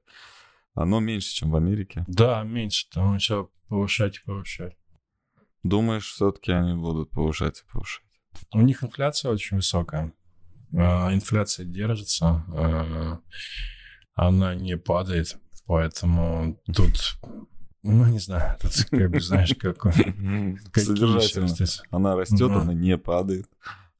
Оно 0.74 1.00
меньше, 1.00 1.32
чем 1.34 1.50
в 1.50 1.56
Америке. 1.56 2.04
Да, 2.08 2.42
меньше, 2.42 2.86
там 2.90 3.14
еще 3.14 3.48
повышать 3.68 4.16
и 4.18 4.20
повышать. 4.24 4.76
Думаешь, 5.62 6.10
все-таки 6.12 6.52
они 6.52 6.74
будут 6.74 7.10
повышать 7.10 7.60
и 7.60 7.72
повышать? 7.72 8.04
У 8.52 8.60
них 8.60 8.82
инфляция 8.84 9.30
очень 9.30 9.56
высокая. 9.58 10.12
А, 10.76 11.14
Инфляция 11.14 11.64
держится, 11.64 12.44
а, 12.52 13.20
она 14.14 14.54
не 14.56 14.76
падает, 14.76 15.36
поэтому 15.66 16.60
тут, 16.66 17.16
ну, 17.84 18.06
не 18.06 18.18
знаю, 18.18 18.58
тут 18.60 18.72
как 18.90 19.10
бы, 19.10 19.20
знаешь, 19.20 19.54
как... 19.54 19.78
какие 19.82 20.56
Содержательно. 20.74 21.46
сейчас 21.48 21.50
здесь- 21.52 21.82
Она 21.92 22.16
растет, 22.16 22.50
она 22.50 22.74
не 22.74 22.98
падает. 22.98 23.46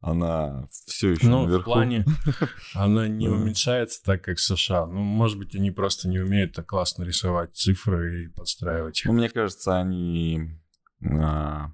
Она 0.04 0.66
все 0.86 1.12
еще 1.12 1.26
Ну, 1.26 1.44
наверху. 1.44 1.62
в 1.62 1.64
плане, 1.64 2.04
она 2.74 3.08
не 3.08 3.28
уменьшается 3.28 4.02
так, 4.02 4.22
как 4.22 4.38
США. 4.38 4.86
Ну, 4.86 5.00
может 5.00 5.38
быть, 5.38 5.54
они 5.54 5.70
просто 5.70 6.08
не 6.08 6.18
умеют 6.18 6.52
так 6.52 6.66
классно 6.66 7.04
рисовать 7.04 7.54
цифры 7.54 8.24
и 8.24 8.28
подстраивать 8.28 9.00
их. 9.00 9.06
Ну, 9.06 9.14
мне 9.14 9.30
кажется, 9.30 9.78
они 9.78 10.60
а, 11.02 11.72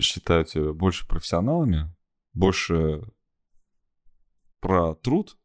считают 0.00 0.50
себя 0.50 0.72
больше 0.72 1.06
профессионалами, 1.06 1.94
больше 2.32 3.02
про 4.58 4.94
труд, 4.96 5.36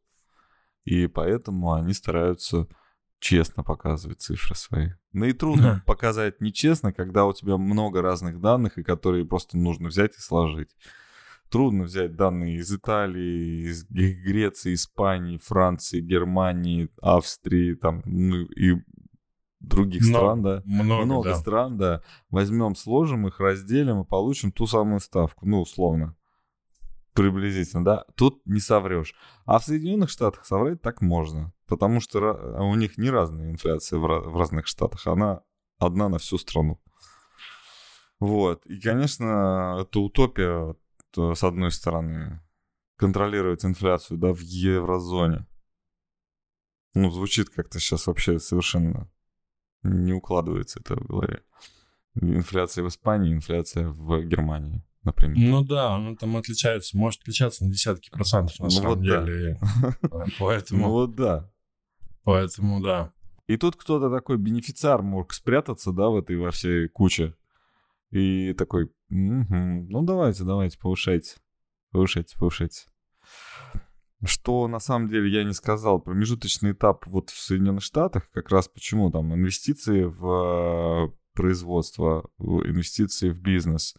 и 0.84 1.06
поэтому 1.06 1.72
они 1.72 1.94
стараются 1.94 2.66
честно 3.20 3.62
показывать 3.62 4.20
цифры 4.20 4.54
свои. 4.56 4.88
Ну 5.12 5.26
и 5.26 5.32
трудно 5.32 5.62
Да. 5.62 5.82
показать 5.86 6.40
нечестно, 6.40 6.92
когда 6.92 7.26
у 7.26 7.32
тебя 7.32 7.56
много 7.56 8.02
разных 8.02 8.40
данных, 8.40 8.78
и 8.78 8.82
которые 8.82 9.24
просто 9.24 9.56
нужно 9.56 9.88
взять 9.88 10.16
и 10.16 10.20
сложить. 10.20 10.74
Трудно 11.50 11.84
взять 11.84 12.14
данные 12.16 12.56
из 12.56 12.72
Италии, 12.72 13.68
из 13.68 13.84
Греции, 13.88 14.74
Испании, 14.74 15.38
Франции, 15.38 16.00
Германии, 16.00 16.88
Австрии, 17.02 17.74
там, 17.74 18.02
ну 18.04 18.36
и 18.44 18.76
других 19.58 20.02
Много, 20.02 20.18
стран, 20.18 20.42
да. 20.42 20.62
Много, 20.64 21.04
Много 21.04 21.28
да. 21.30 21.34
стран, 21.36 21.76
да. 21.76 22.02
Возьмем, 22.30 22.74
сложим 22.76 23.26
их, 23.26 23.40
разделим 23.40 24.00
и 24.00 24.06
получим 24.06 24.52
ту 24.52 24.66
самую 24.66 25.00
ставку. 25.00 25.46
Ну, 25.46 25.60
условно. 25.60 26.14
Приблизительно, 27.20 27.84
да. 27.84 28.04
Тут 28.14 28.40
не 28.46 28.60
соврешь. 28.60 29.14
А 29.44 29.58
в 29.58 29.64
Соединенных 29.64 30.08
Штатах 30.08 30.46
соврать 30.46 30.80
так 30.80 31.02
можно. 31.02 31.52
Потому 31.66 32.00
что 32.00 32.30
а 32.30 32.62
у 32.62 32.74
них 32.76 32.96
не 32.96 33.10
разная 33.10 33.50
инфляция 33.50 33.98
в, 33.98 34.06
ра- 34.06 34.26
в 34.26 34.38
разных 34.38 34.66
штатах. 34.66 35.06
Она 35.06 35.42
одна 35.78 36.08
на 36.08 36.16
всю 36.16 36.38
страну. 36.38 36.80
Вот. 38.20 38.64
И, 38.64 38.80
конечно, 38.80 39.80
это 39.82 40.00
утопия, 40.00 40.74
э, 41.16 41.34
с 41.34 41.44
одной 41.44 41.72
стороны, 41.72 42.40
контролировать 42.96 43.66
инфляцию, 43.66 44.16
да, 44.16 44.32
в 44.32 44.40
еврозоне. 44.40 45.46
Ну, 46.94 47.10
звучит 47.10 47.50
как-то 47.50 47.78
сейчас 47.80 48.06
вообще 48.06 48.38
совершенно 48.38 49.10
не 49.82 50.14
укладывается 50.14 50.80
это 50.80 50.96
в 50.96 51.06
голове. 51.06 51.42
Инфляция 52.14 52.82
в 52.82 52.88
Испании, 52.88 53.34
инфляция 53.34 53.88
в 53.88 54.22
Германии, 54.22 54.82
например. 55.02 55.38
Ну 55.38 55.64
да, 55.64 55.94
оно 55.94 56.16
там 56.16 56.36
отличается, 56.36 56.96
может 56.96 57.22
отличаться 57.22 57.64
на 57.64 57.70
десятки 57.70 58.10
процентов 58.10 58.58
на 58.58 58.64
Ну 58.66 58.70
самом 58.70 58.88
вот 58.90 59.02
да. 59.02 59.24
деле. 59.24 59.58
Ну 60.02 60.24
Поэтому, 60.38 60.90
вот 60.90 61.14
да. 61.14 61.50
поэтому 62.24 62.82
да. 62.82 63.12
И 63.46 63.56
тут 63.56 63.76
кто-то 63.76 64.10
такой 64.10 64.36
бенефициар 64.36 65.02
мог 65.02 65.32
спрятаться, 65.32 65.92
да, 65.92 66.08
в 66.08 66.16
этой 66.16 66.36
во 66.36 66.50
всей 66.50 66.88
куче. 66.88 67.34
И 68.10 68.54
такой, 68.54 68.92
«Мгм, 69.08 69.88
ну 69.88 70.02
давайте, 70.02 70.44
давайте, 70.44 70.78
повышайте. 70.78 71.36
Повышайте, 71.90 72.36
повышайте. 72.38 72.82
Что 74.24 74.68
на 74.68 74.80
самом 74.80 75.08
деле 75.08 75.30
я 75.30 75.44
не 75.44 75.54
сказал, 75.54 76.00
промежуточный 76.00 76.72
этап 76.72 77.06
вот 77.06 77.30
в 77.30 77.38
Соединенных 77.40 77.82
Штатах, 77.82 78.30
как 78.32 78.50
раз 78.50 78.68
почему 78.68 79.10
там 79.10 79.34
инвестиции 79.34 80.04
в 80.04 81.08
э, 81.08 81.12
производство, 81.34 82.28
инвестиции 82.38 83.30
в 83.30 83.40
бизнес. 83.40 83.96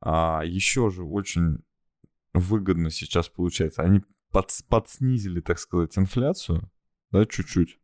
А 0.00 0.42
еще 0.44 0.90
же 0.90 1.04
очень 1.04 1.58
выгодно 2.32 2.90
сейчас 2.90 3.28
получается. 3.28 3.82
Они 3.82 4.02
подс- 4.32 4.64
подснизили, 4.68 5.40
так 5.40 5.58
сказать, 5.58 5.96
инфляцию, 5.98 6.70
да, 7.10 7.26
чуть-чуть. 7.26 7.78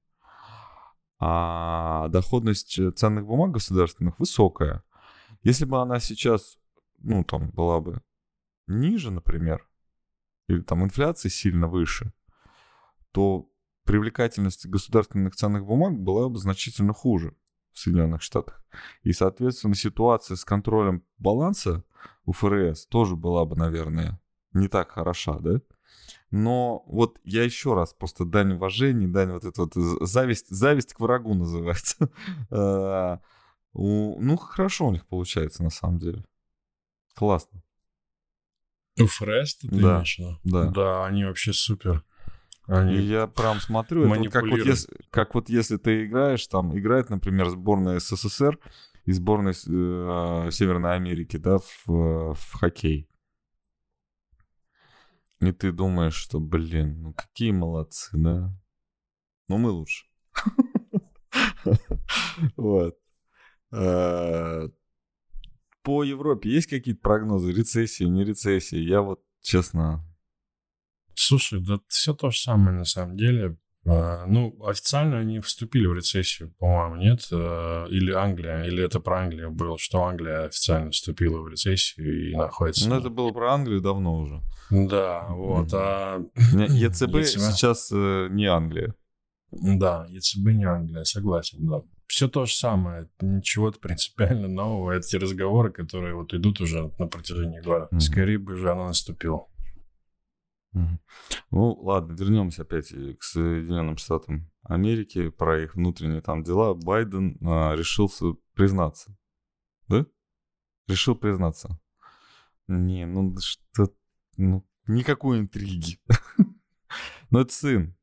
А 1.18 2.08
доходность 2.08 2.78
э, 2.78 2.90
ценных 2.90 3.26
бумаг 3.26 3.52
государственных 3.52 4.18
высокая. 4.18 4.82
Если 5.42 5.64
бы 5.64 5.80
она 5.80 5.99
сейчас, 6.00 6.58
ну, 6.99 7.25
там, 7.25 7.50
была 7.50 7.80
бы 7.80 8.02
ниже, 8.66 9.11
например, 9.11 9.66
или 10.49 10.61
там 10.61 10.85
инфляция 10.85 11.30
сильно 11.30 11.68
выше, 11.68 12.12
то 13.12 13.50
привлекательность 13.85 14.66
государственных 14.66 15.37
ценных 15.37 15.64
бумаг 15.64 15.99
была 15.99 16.28
бы 16.28 16.38
значительно 16.38 16.92
хуже 16.92 17.35
в 17.76 17.78
Соединенных 17.78 18.23
Штатах. 18.23 18.64
И, 19.02 19.12
соответственно, 19.12 19.75
ситуация 19.75 20.37
с 20.37 20.45
контролем 20.47 21.04
баланса 21.18 21.85
у 22.25 22.33
ФРС 22.33 22.87
тоже 22.87 23.16
была 23.16 23.45
бы, 23.45 23.54
наверное, 23.54 24.18
не 24.54 24.68
так 24.68 24.92
хороша, 24.92 25.38
да? 25.40 25.61
Но 26.30 26.85
вот 26.87 27.21
я 27.25 27.45
еще 27.45 27.75
раз 27.75 27.92
просто 27.92 28.25
дань 28.25 28.54
уважения, 28.54 29.06
дань 29.06 29.30
вот 29.30 29.44
это 29.44 29.62
вот 29.62 29.74
зависть, 29.74 30.48
зависть 30.48 30.94
к 30.94 31.01
врагу 31.01 31.35
называется. 31.35 32.11
А, 32.51 33.20
Ну, 33.74 34.37
хорошо 34.38 34.88
у 34.88 34.92
них 34.92 35.07
получается, 35.07 35.62
на 35.62 35.70
самом 35.70 35.98
деле. 35.98 36.24
Классно. 37.14 37.62
У 38.98 39.07
ФРС 39.07 39.57
ты 39.57 39.68
Да, 39.68 39.77
имеешь 39.77 40.18
да. 40.44 40.70
Да, 40.70 41.07
они 41.07 41.24
вообще 41.24 41.53
супер. 41.53 42.03
И 42.68 42.72
Они... 42.72 42.96
я 42.96 43.29
прям 43.29 43.61
смотрю, 43.61 44.12
это 44.12 44.18
вот 44.18 44.33
как, 44.33 44.42
вот 44.44 44.59
если, 44.59 44.96
как 45.11 45.35
вот 45.35 45.48
если 45.48 45.76
ты 45.76 46.05
играешь, 46.07 46.46
там 46.48 46.76
играет, 46.76 47.11
например, 47.11 47.48
сборная 47.48 48.00
СССР 48.00 48.59
и 49.05 49.12
сборная 49.12 49.52
э, 49.52 50.50
Северной 50.50 50.96
Америки, 50.96 51.37
да, 51.37 51.59
в, 51.59 52.35
в 52.35 52.52
хоккей. 52.55 53.09
И 55.40 55.52
ты 55.52 55.70
думаешь, 55.70 56.14
что, 56.14 56.40
блин, 56.40 57.02
ну 57.02 57.12
какие 57.12 57.52
молодцы, 57.52 58.11
да? 58.16 58.52
Ну 59.48 59.59
мы 59.59 59.70
лучше. 59.70 60.07
Вот. 62.57 62.96
Э, 63.72 64.68
По 65.83 66.05
Европе 66.05 66.50
есть 66.50 66.68
какие-то 66.68 67.00
прогнозы? 67.00 67.52
Рецессии, 67.52 68.05
не 68.05 68.24
рецессии? 68.24 68.79
Я 68.79 69.02
вот, 69.02 69.22
честно, 69.40 70.05
Слушай, 71.16 71.61
да 71.61 71.81
все 71.88 72.14
то 72.14 72.31
же 72.31 72.38
самое 72.38 72.76
на 72.76 72.85
самом 72.85 73.16
деле. 73.16 73.57
А, 73.87 74.26
Ну, 74.26 74.57
официально 74.64 75.18
они 75.18 75.40
вступили 75.40 75.87
в 75.87 75.94
рецессию, 75.94 76.52
по-моему, 76.59 76.96
нет? 76.96 77.26
А, 77.33 77.87
Или 77.87 78.12
Англия, 78.12 78.64
или 78.64 78.85
это 78.85 79.00
про 79.00 79.22
Англию 79.22 79.50
было, 79.50 79.79
что 79.79 80.05
Англия 80.05 80.44
официально 80.44 80.90
вступила 80.90 81.40
в 81.40 81.48
рецессию 81.48 82.31
и 82.31 82.37
находится... 82.37 82.88
ну 82.88 82.96
это 82.96 83.09
было 83.11 83.31
про 83.33 83.55
Англию 83.55 83.81
давно 83.81 84.18
уже. 84.18 84.42
Да, 84.70 85.26
вот. 85.31 85.72
А 85.72 86.22
ЕЦБ 86.52 87.24
сейчас 87.24 87.90
э, 87.92 88.29
не 88.31 88.46
Англия. 88.46 88.94
Да, 89.52 90.07
ЕЦБ 90.11 90.48
не 90.52 90.64
Англия, 90.64 91.05
согласен, 91.05 91.66
да. 91.66 91.83
Все 92.09 92.29
то 92.29 92.46
же 92.46 92.55
самое, 92.55 93.09
ничего 93.20 93.72
принципиально 93.72 94.48
нового. 94.48 94.92
Это 94.92 95.07
те 95.07 95.18
разговоры, 95.18 95.72
которые 95.72 96.14
вот 96.14 96.35
идут 96.35 96.61
уже 96.61 96.92
на 96.98 97.07
протяжении 97.07 97.61
года. 97.61 97.88
Мгм. 97.90 98.00
Скорее 98.00 98.38
бы 98.38 98.57
же 98.57 98.70
она 98.70 98.88
наступила. 98.88 99.46
Ну, 101.51 101.73
ладно, 101.81 102.12
вернемся 102.12 102.62
опять 102.62 102.89
к 102.89 103.23
Соединенным 103.23 103.97
Штатам 103.97 104.51
Америки, 104.62 105.31
про 105.31 105.62
их 105.62 105.75
внутренние 105.75 106.21
там 106.21 106.43
дела. 106.43 106.75
Байден 106.75 107.39
а, 107.43 107.75
решился 107.75 108.35
признаться. 108.55 109.17
Да? 109.89 110.07
Решил 110.87 111.15
признаться. 111.15 111.81
Не, 112.69 113.07
ну 113.07 113.37
что... 113.39 113.93
Ну, 114.37 114.67
никакой 114.87 115.41
интриги. 115.41 115.99
Ну, 117.31 117.41
это 117.41 117.53
сын. 117.53 117.97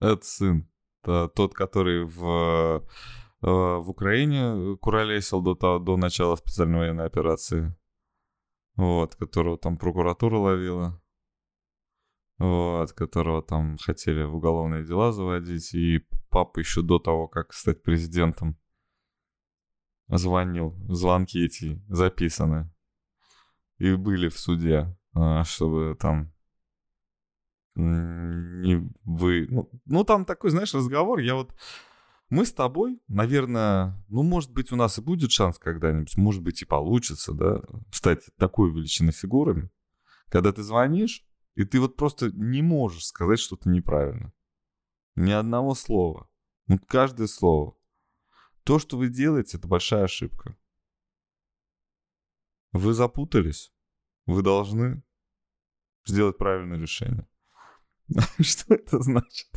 Это 0.00 0.24
сын. 0.24 0.68
Тот, 1.02 1.54
который 1.54 2.04
в, 2.04 2.84
э, 3.40 3.46
в 3.46 3.88
Украине 3.88 4.76
куролесил 4.78 5.40
до, 5.40 5.78
до 5.78 5.96
начала 5.96 6.34
специальной 6.34 6.80
военной 6.80 7.06
операции. 7.06 7.76
Вот, 8.74 9.14
которого 9.14 9.58
там 9.58 9.78
прокуратура 9.78 10.38
ловила. 10.38 11.00
Вот, 12.38 12.92
которого 12.92 13.42
там 13.42 13.76
хотели 13.78 14.22
в 14.22 14.36
уголовные 14.36 14.84
дела 14.84 15.12
заводить. 15.12 15.74
И 15.74 16.06
папа 16.30 16.60
еще 16.60 16.82
до 16.82 16.98
того, 16.98 17.26
как 17.26 17.52
стать 17.52 17.82
президентом, 17.82 18.56
звонил. 20.08 20.76
Звонки 20.88 21.44
эти 21.44 21.82
записаны. 21.88 22.70
И 23.78 23.94
были 23.94 24.28
в 24.28 24.38
суде, 24.38 24.96
а, 25.14 25.44
чтобы 25.44 25.96
там 25.98 26.32
не 27.78 28.90
вы... 29.04 29.46
Ну, 29.48 29.70
ну, 29.86 30.04
там 30.04 30.24
такой, 30.24 30.50
знаешь, 30.50 30.74
разговор. 30.74 31.20
Я 31.20 31.36
вот... 31.36 31.54
Мы 32.28 32.44
с 32.44 32.52
тобой, 32.52 33.00
наверное, 33.08 34.04
ну, 34.08 34.22
может 34.22 34.52
быть, 34.52 34.70
у 34.72 34.76
нас 34.76 34.98
и 34.98 35.00
будет 35.00 35.30
шанс 35.30 35.58
когда-нибудь, 35.58 36.16
может 36.18 36.42
быть, 36.42 36.60
и 36.60 36.66
получится, 36.66 37.32
да, 37.32 37.62
стать 37.90 38.20
такой 38.36 38.70
величиной 38.70 39.12
фигурами, 39.12 39.70
когда 40.28 40.52
ты 40.52 40.62
звонишь, 40.62 41.24
и 41.58 41.64
ты 41.64 41.80
вот 41.80 41.96
просто 41.96 42.30
не 42.30 42.62
можешь 42.62 43.06
сказать 43.06 43.40
что-то 43.40 43.68
неправильно. 43.68 44.32
Ни 45.16 45.32
одного 45.32 45.74
слова. 45.74 46.30
Вот 46.68 46.82
каждое 46.86 47.26
слово. 47.26 47.76
То, 48.62 48.78
что 48.78 48.96
вы 48.96 49.08
делаете, 49.08 49.56
это 49.56 49.66
большая 49.66 50.04
ошибка. 50.04 50.56
Вы 52.70 52.92
запутались. 52.92 53.72
Вы 54.26 54.42
должны 54.42 55.02
сделать 56.06 56.38
правильное 56.38 56.78
решение. 56.78 57.26
Что 58.40 58.74
это 58.74 59.02
значит? 59.02 59.48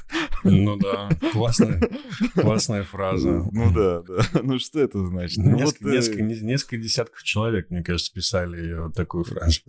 Ну 0.44 0.78
да, 0.78 1.08
классная, 1.34 1.88
классная 2.34 2.84
фраза. 2.84 3.48
Ну 3.52 3.72
да, 3.72 4.02
да. 4.02 4.42
Ну 4.42 4.58
что 4.58 4.80
это 4.80 5.06
значит? 5.06 5.38
Ну, 5.38 5.56
несколько, 5.56 5.84
вот, 5.84 5.92
несколько, 5.92 6.24
несколько 6.24 6.78
десятков 6.78 7.22
человек, 7.22 7.70
мне 7.70 7.84
кажется, 7.84 8.12
писали 8.12 8.74
вот 8.74 8.96
такую 8.96 9.24
фразу. 9.24 9.62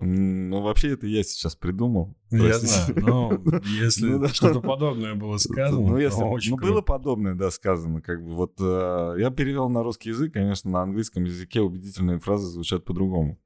Ну, 0.00 0.62
вообще, 0.62 0.92
это 0.92 1.06
я 1.06 1.22
сейчас 1.22 1.56
придумал. 1.56 2.16
Я 2.30 2.58
знаю, 2.58 2.94
но 3.00 3.60
если 3.64 4.08
ну, 4.08 4.20
да. 4.20 4.28
что-то 4.28 4.60
подобное 4.60 5.14
было 5.14 5.38
сказано, 5.38 5.88
ну, 5.88 5.98
если, 5.98 6.22
очень 6.22 6.52
Ну, 6.52 6.56
круто. 6.56 6.72
было 6.72 6.82
подобное, 6.82 7.34
да, 7.34 7.50
сказано. 7.50 8.00
Как 8.00 8.22
бы 8.22 8.34
вот 8.34 8.54
э, 8.60 9.16
я 9.18 9.30
перевел 9.30 9.68
на 9.68 9.82
русский 9.82 10.10
язык, 10.10 10.32
конечно, 10.32 10.70
на 10.70 10.82
английском 10.82 11.24
языке 11.24 11.60
убедительные 11.60 12.18
фразы 12.18 12.46
звучат 12.46 12.84
по-другому. 12.84 13.40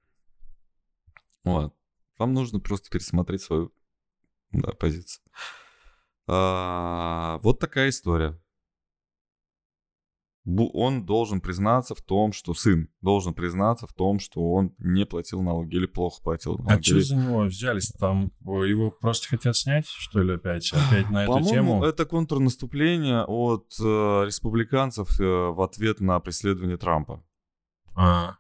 Вот. 1.44 1.74
Вам 2.18 2.34
нужно 2.34 2.60
просто 2.60 2.90
пересмотреть 2.90 3.42
свою 3.42 3.72
да, 4.52 4.72
позицию. 4.72 5.24
А, 6.26 7.38
вот 7.42 7.58
такая 7.58 7.88
история 7.88 8.38
он 10.44 11.04
должен 11.04 11.40
признаться 11.40 11.94
в 11.94 12.02
том, 12.02 12.32
что 12.32 12.54
сын 12.54 12.88
должен 13.00 13.32
признаться 13.32 13.86
в 13.86 13.92
том, 13.92 14.18
что 14.18 14.40
он 14.52 14.74
не 14.78 15.06
платил 15.06 15.40
налоги 15.42 15.76
или 15.76 15.86
плохо 15.86 16.20
платил 16.22 16.58
налоги. 16.58 16.80
А 16.80 16.82
что 16.82 17.00
за 17.00 17.16
него 17.16 17.42
взялись 17.44 17.92
там? 17.98 18.32
Его 18.40 18.90
просто 18.90 19.28
хотят 19.28 19.56
снять, 19.56 19.86
что 19.86 20.20
ли, 20.20 20.34
опять? 20.34 20.72
Опять 20.72 21.10
на 21.10 21.24
эту 21.24 21.44
тему? 21.44 21.84
это 21.84 22.06
контрнаступление 22.06 23.24
от 23.24 23.72
э, 23.80 23.84
республиканцев 24.26 25.20
э, 25.20 25.24
в 25.24 25.60
ответ 25.62 26.00
на 26.00 26.18
преследование 26.20 26.76
Трампа. 26.76 27.24
А. 27.94 28.36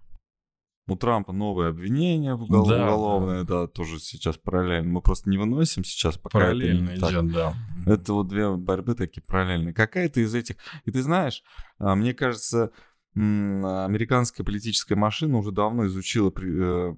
У 0.88 0.96
Трампа 0.96 1.32
новые 1.32 1.68
обвинения 1.68 2.34
в 2.34 2.42
угол... 2.42 2.66
да, 2.66 2.84
уголовные, 2.84 3.44
да. 3.44 3.62
да, 3.62 3.66
тоже 3.68 4.00
сейчас 4.00 4.36
параллельно. 4.36 4.90
Мы 4.90 5.00
просто 5.00 5.30
не 5.30 5.38
выносим 5.38 5.84
сейчас, 5.84 6.18
пока 6.18 6.40
параллельно 6.40 6.90
это 6.90 7.08
идет, 7.08 7.32
так. 7.32 7.32
да. 7.32 7.54
Это 7.86 8.12
вот 8.12 8.28
две 8.28 8.50
борьбы 8.56 8.94
такие 8.96 9.22
параллельные. 9.22 9.74
Какая-то 9.74 10.20
из 10.20 10.34
этих... 10.34 10.56
И 10.84 10.90
ты 10.90 11.02
знаешь, 11.02 11.44
а, 11.78 11.94
мне 11.94 12.14
кажется, 12.14 12.72
американская 13.14 14.44
политическая 14.44 14.96
машина 14.96 15.38
уже 15.38 15.52
давно 15.52 15.86
изучила 15.86 16.32
э, 16.40 16.94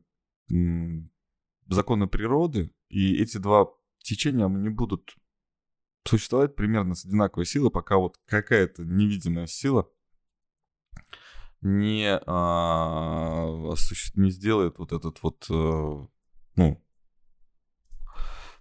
законы 1.68 2.06
природы, 2.06 2.72
и 2.88 3.16
эти 3.16 3.36
два 3.38 3.66
течения 3.98 4.48
не 4.48 4.70
будут 4.70 5.16
существовать 6.06 6.54
примерно 6.54 6.94
с 6.94 7.04
одинаковой 7.04 7.46
силой, 7.46 7.70
пока 7.70 7.96
вот 7.96 8.18
какая-то 8.26 8.84
невидимая 8.84 9.46
сила 9.46 9.88
не, 11.64 12.20
а, 12.26 13.74
не 14.14 14.30
сделает 14.30 14.78
вот 14.78 14.92
этот 14.92 15.22
вот, 15.22 15.46
а, 15.50 16.06
ну, 16.56 16.84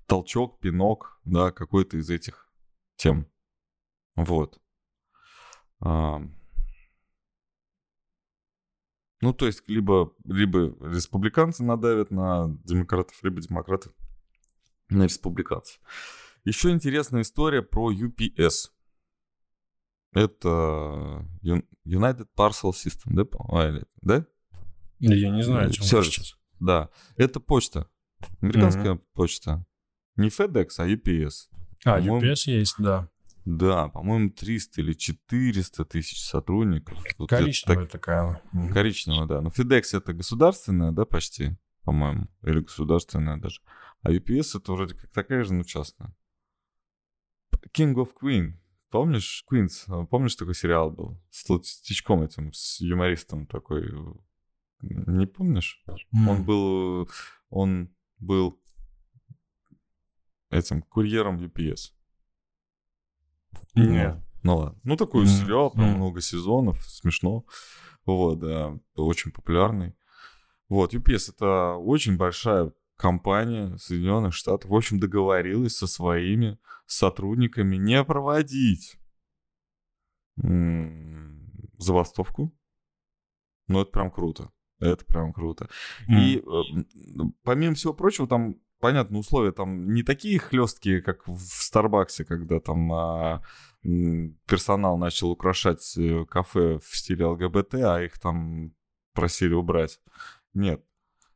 толчок, 0.08 0.60
пинок, 0.60 1.20
да, 1.26 1.52
какой-то 1.52 1.98
из 1.98 2.10
этих 2.10 2.50
тем. 2.96 3.28
Вот. 4.16 4.62
А, 5.82 6.22
ну, 9.20 9.34
то 9.34 9.48
есть, 9.48 9.68
либо, 9.68 10.14
либо 10.24 10.74
республиканцы 10.88 11.64
надавят 11.64 12.10
на 12.10 12.48
демократов, 12.64 13.22
либо 13.22 13.42
демократы 13.42 13.92
на 14.90 15.04
республиканцев. 15.04 15.82
Еще 16.46 16.72
интересная 16.72 17.24
история 17.24 17.62
про 17.62 17.92
UPS. 17.92 18.72
Это 20.14 21.26
United 21.86 22.28
Parcel 22.38 22.72
System, 22.72 23.08
да? 23.14 23.24
А, 23.50 23.82
да? 24.02 24.26
Я 25.00 25.30
не 25.30 25.44
знаю, 25.44 25.70
о 25.70 25.72
чем 25.72 25.86
Service. 25.86 26.04
сейчас. 26.04 26.38
Да, 26.60 26.90
это 27.18 27.40
почта. 27.40 27.90
Американская 28.42 28.94
mm-hmm. 28.94 29.04
почта. 29.14 29.66
Не 30.16 30.30
FedEx, 30.30 30.68
а 30.78 30.88
UPS. 30.88 31.50
А, 31.86 32.00
UPS 32.00 32.44
есть, 32.46 32.76
да. 32.78 33.10
Да, 33.46 33.90
по-моему, 33.90 34.30
300 34.30 34.82
или 34.82 34.94
400 34.94 35.84
тысяч 35.86 36.22
сотрудников. 36.24 36.98
Коричневая 37.28 37.86
так... 37.86 37.92
такая. 37.92 38.42
Коричневая, 38.72 39.28
да. 39.28 39.42
Но 39.42 39.50
FedEx 39.50 39.98
это 39.98 40.14
государственная, 40.14 40.92
да, 40.92 41.04
почти, 41.06 41.58
по-моему. 41.84 42.28
Или 42.44 42.62
государственная 42.62 43.38
даже. 43.38 43.60
А 44.02 44.12
UPS 44.12 44.58
это 44.58 44.72
вроде 44.72 44.96
как 44.96 45.10
такая 45.12 45.44
же, 45.44 45.54
но 45.54 45.64
частная. 45.64 46.16
King 47.76 47.96
of 47.96 48.12
Queen. 48.22 48.54
Помнишь, 48.94 49.44
Квинс? 49.48 49.88
Помнишь, 50.12 50.36
такой 50.36 50.54
сериал 50.54 50.92
был? 50.92 51.20
С 51.32 51.46
Толстячком 51.46 52.22
этим, 52.22 52.54
с 52.54 52.80
юмористом 52.80 53.48
такой. 53.48 53.92
Не 54.82 55.26
помнишь? 55.26 55.84
Mm. 55.88 56.30
Он 56.30 56.44
был... 56.46 57.10
Он 57.50 57.90
был 58.20 58.62
этим 60.52 60.84
курьером 60.84 61.40
UPS. 61.40 61.92
Нет. 63.74 64.24
Ну 64.44 64.58
ладно. 64.58 64.80
Ну, 64.84 64.96
такой 64.96 65.24
mm. 65.24 65.28
сериал, 65.28 65.72
прям 65.72 65.96
mm. 65.96 65.98
много 65.98 66.22
сезонов, 66.22 66.86
смешно. 66.86 67.48
Вот, 68.06 68.42
да, 68.42 68.78
очень 68.94 69.32
популярный. 69.32 69.96
Вот, 70.70 70.94
UPS 70.94 71.34
это 71.36 71.78
очень 71.78 72.16
большая 72.16 72.72
компания 72.96 73.78
Соединенных 73.78 74.34
Штатов, 74.34 74.70
в 74.70 74.76
общем, 74.76 75.00
договорилась 75.00 75.76
со 75.76 75.88
своими 75.88 76.58
сотрудниками 76.86 77.76
не 77.78 78.04
проводить 78.04 78.98
забастовку. 81.78 82.56
Ну, 83.68 83.82
это 83.82 83.92
прям 83.92 84.12
круто. 84.12 84.52
Это 84.80 85.06
прям 85.06 85.32
круто. 85.32 85.70
Mm. 86.10 86.20
И 86.20 86.38
э, 86.40 87.32
помимо 87.44 87.76
всего 87.76 87.94
прочего, 87.94 88.28
там, 88.28 88.56
понятно, 88.80 89.20
условия 89.20 89.52
там 89.52 89.94
не 89.94 90.04
такие 90.04 90.40
хлесткие, 90.40 91.02
как 91.02 91.28
в 91.28 91.40
Старбаксе, 91.40 92.26
когда 92.26 92.60
там 92.60 92.92
а, 92.92 93.42
персонал 93.82 94.98
начал 94.98 95.32
украшать 95.32 95.98
э, 95.98 96.26
кафе 96.26 96.80
в 96.80 96.98
стиле 96.98 97.26
ЛГБТ, 97.26 97.76
а 97.76 98.02
их 98.02 98.20
там 98.20 98.74
просили 99.14 99.54
убрать. 99.54 100.02
Нет 100.54 100.84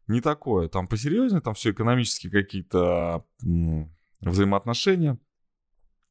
не 0.07 0.21
такое. 0.21 0.69
Там 0.69 0.87
посерьезнее, 0.87 1.41
там 1.41 1.53
все 1.53 1.71
экономические 1.71 2.31
какие-то 2.31 3.25
взаимоотношения. 4.21 5.19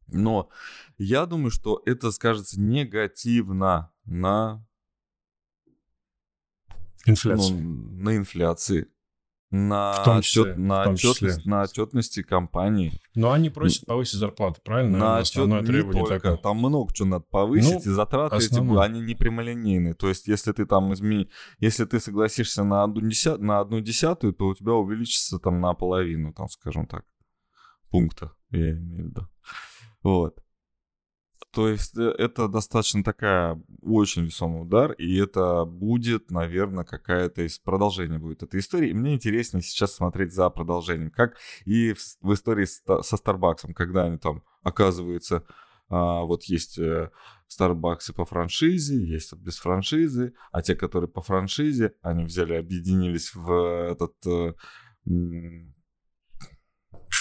Но 0.08 0.50
я 0.98 1.26
думаю, 1.26 1.50
что 1.50 1.82
это 1.84 2.12
скажется 2.12 2.60
негативно 2.60 3.92
на 4.04 4.64
инфляции. 7.04 7.54
Ну, 7.54 8.02
на 8.02 8.16
инфляции 8.16 8.88
на, 9.50 9.92
в 9.92 10.04
том 10.04 10.22
числе, 10.22 10.42
отчет, 10.42 10.58
на, 10.58 10.80
в 10.80 10.84
том 10.84 10.94
отчетность, 10.94 11.36
числе. 11.38 11.50
на 11.50 11.62
отчетности 11.62 12.22
компании. 12.22 13.00
Но 13.14 13.32
они 13.32 13.48
просят 13.50 13.86
повысить 13.86 14.18
зарплату, 14.18 14.60
правильно? 14.64 14.98
На 14.98 15.18
отчет, 15.18 15.48
требование 15.66 16.04
только. 16.04 16.30
Такое. 16.30 16.36
Там 16.36 16.58
много 16.58 16.92
чего 16.92 17.08
надо 17.08 17.24
повысить, 17.30 17.84
ну, 17.84 17.92
и 17.92 17.94
затраты 17.94 18.36
основное. 18.36 18.84
эти, 18.84 18.90
они 18.90 19.00
не 19.02 19.14
прямолинейные. 19.14 19.94
То 19.94 20.08
есть, 20.08 20.26
если 20.26 20.52
ты 20.52 20.66
там 20.66 20.92
измени... 20.92 21.28
Если 21.58 21.84
ты 21.84 22.00
согласишься 22.00 22.64
на 22.64 22.82
одну, 22.82 23.00
десят... 23.00 23.40
на 23.40 23.60
одну 23.60 23.80
десятую, 23.80 24.32
то 24.32 24.46
у 24.46 24.54
тебя 24.54 24.72
увеличится 24.72 25.38
там 25.38 25.60
на 25.60 25.74
половину, 25.74 26.32
там, 26.32 26.48
скажем 26.48 26.86
так, 26.86 27.04
пункта, 27.90 28.32
я 28.50 28.72
имею 28.72 29.04
в 29.04 29.08
виду. 29.08 29.28
Вот. 30.02 30.42
То 31.56 31.70
есть 31.70 31.96
э, 31.96 32.14
это 32.18 32.48
достаточно 32.48 33.02
такая 33.02 33.58
очень 33.80 34.26
весомый 34.26 34.60
удар, 34.60 34.92
и 34.92 35.16
это 35.16 35.64
будет, 35.64 36.30
наверное, 36.30 36.84
какая-то 36.84 37.46
из 37.46 37.58
продолжения 37.58 38.18
будет 38.18 38.42
этой 38.42 38.60
истории. 38.60 38.90
И 38.90 38.92
мне 38.92 39.14
интереснее 39.14 39.62
сейчас 39.62 39.94
смотреть 39.94 40.34
за 40.34 40.50
продолжением, 40.50 41.10
как 41.10 41.38
и 41.64 41.94
в, 41.94 42.00
в 42.20 42.34
истории 42.34 42.66
со 42.66 43.16
Старбаксом, 43.16 43.72
когда 43.72 44.04
они 44.04 44.18
там, 44.18 44.42
оказывается, 44.64 45.44
а, 45.88 46.24
вот 46.24 46.44
есть 46.44 46.78
Старбаксы 47.48 48.12
по 48.12 48.26
франшизе, 48.26 49.02
есть 49.02 49.32
без 49.32 49.56
франшизы, 49.56 50.34
а 50.52 50.60
те, 50.60 50.74
которые 50.74 51.08
по 51.08 51.22
франшизе, 51.22 51.94
они 52.02 52.24
взяли, 52.24 52.52
объединились 52.52 53.34
в 53.34 53.50
этот 53.92 54.14
э, 54.26 54.52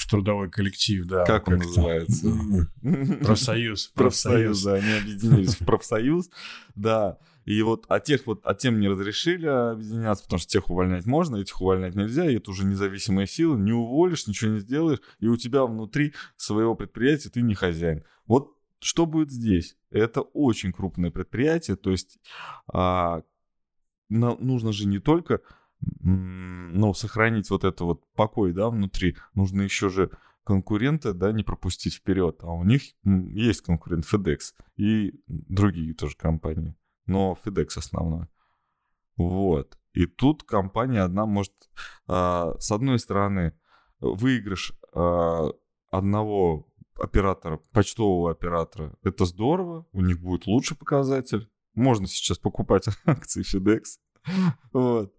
трудовой 0.08 0.50
коллектив, 0.50 1.06
да. 1.06 1.26
Как 1.26 1.48
он 1.48 1.58
называется? 1.58 2.28
Профсоюз. 3.24 3.92
Профсоюз, 3.94 4.64
да, 4.64 4.76
они 4.76 4.94
объединились 4.94 5.56
в 5.56 5.66
профсоюз, 5.66 6.30
да. 6.76 7.18
И 7.46 7.62
вот, 7.62 7.86
а 7.90 8.00
тех 8.00 8.26
вот, 8.26 8.42
а 8.44 8.56
тем 8.56 8.80
не 8.80 8.88
разрешили 8.88 9.46
объединяться, 9.46 10.24
потому 10.24 10.40
что 10.40 10.50
тех 10.50 10.70
увольнять 10.70 11.06
можно, 11.06 11.38
этих 11.38 11.62
увольнять 11.62 11.94
нельзя, 11.94 12.30
и 12.30 12.38
это 12.38 12.50
уже 12.50 12.66
независимая 12.66 13.28
сила, 13.28 13.56
не 13.56 13.72
уволишь, 13.72 14.26
ничего 14.26 14.52
не 14.52 14.60
сделаешь, 14.60 15.00
и 15.20 15.28
у 15.28 15.38
тебя 15.38 15.66
внутри 15.66 16.14
своего 16.38 16.74
предприятия 16.74 17.30
ты 17.30 17.42
не 17.42 17.54
хозяин. 17.54 18.04
Вот 18.26 18.56
что 18.80 19.06
будет 19.06 19.32
здесь? 19.32 19.78
Это 19.92 20.22
очень 20.22 20.74
крупное 20.74 21.12
предприятие, 21.12 21.78
то 21.78 21.92
есть 21.92 22.18
а, 22.68 23.22
нужно 24.10 24.72
же 24.72 24.88
не 24.88 25.00
только 25.00 25.42
ну, 25.80 26.94
сохранить 26.94 27.50
вот 27.50 27.64
это 27.64 27.84
вот 27.84 28.04
покой, 28.14 28.54
да, 28.54 28.70
внутри, 28.70 29.16
нужно 29.34 29.62
еще 29.62 29.90
же 29.90 30.12
конкурента, 30.44 31.14
да, 31.14 31.32
не 31.32 31.44
пропустить 31.44 31.96
вперед. 31.96 32.40
А 32.44 32.52
у 32.52 32.64
них 32.64 32.84
есть 33.04 33.62
конкурент 33.62 34.06
FedEx 34.06 34.54
и 34.78 35.20
другие 35.28 35.94
тоже 35.94 36.16
компании. 36.16 36.76
Но 37.08 37.38
FedEx 37.44 37.78
основной. 37.78 38.28
Вот. 39.18 39.78
И 39.94 40.06
тут 40.06 40.44
компания 40.44 41.02
одна 41.02 41.26
может, 41.26 41.54
а, 42.08 42.56
с 42.60 42.72
одной 42.72 43.00
стороны, 43.00 43.54
выигрыш 44.00 44.74
а, 44.94 45.50
одного 45.90 46.68
оператора, 47.00 47.60
почтового 47.72 48.32
оператора, 48.32 48.96
это 49.04 49.26
здорово, 49.26 49.86
у 49.92 50.02
них 50.02 50.20
будет 50.22 50.48
лучший 50.48 50.78
показатель. 50.78 51.50
Можно 51.74 52.08
сейчас 52.08 52.38
покупать 52.38 52.88
акции 53.06 53.44
FedEx. 53.44 54.00
Вот. 54.74 55.14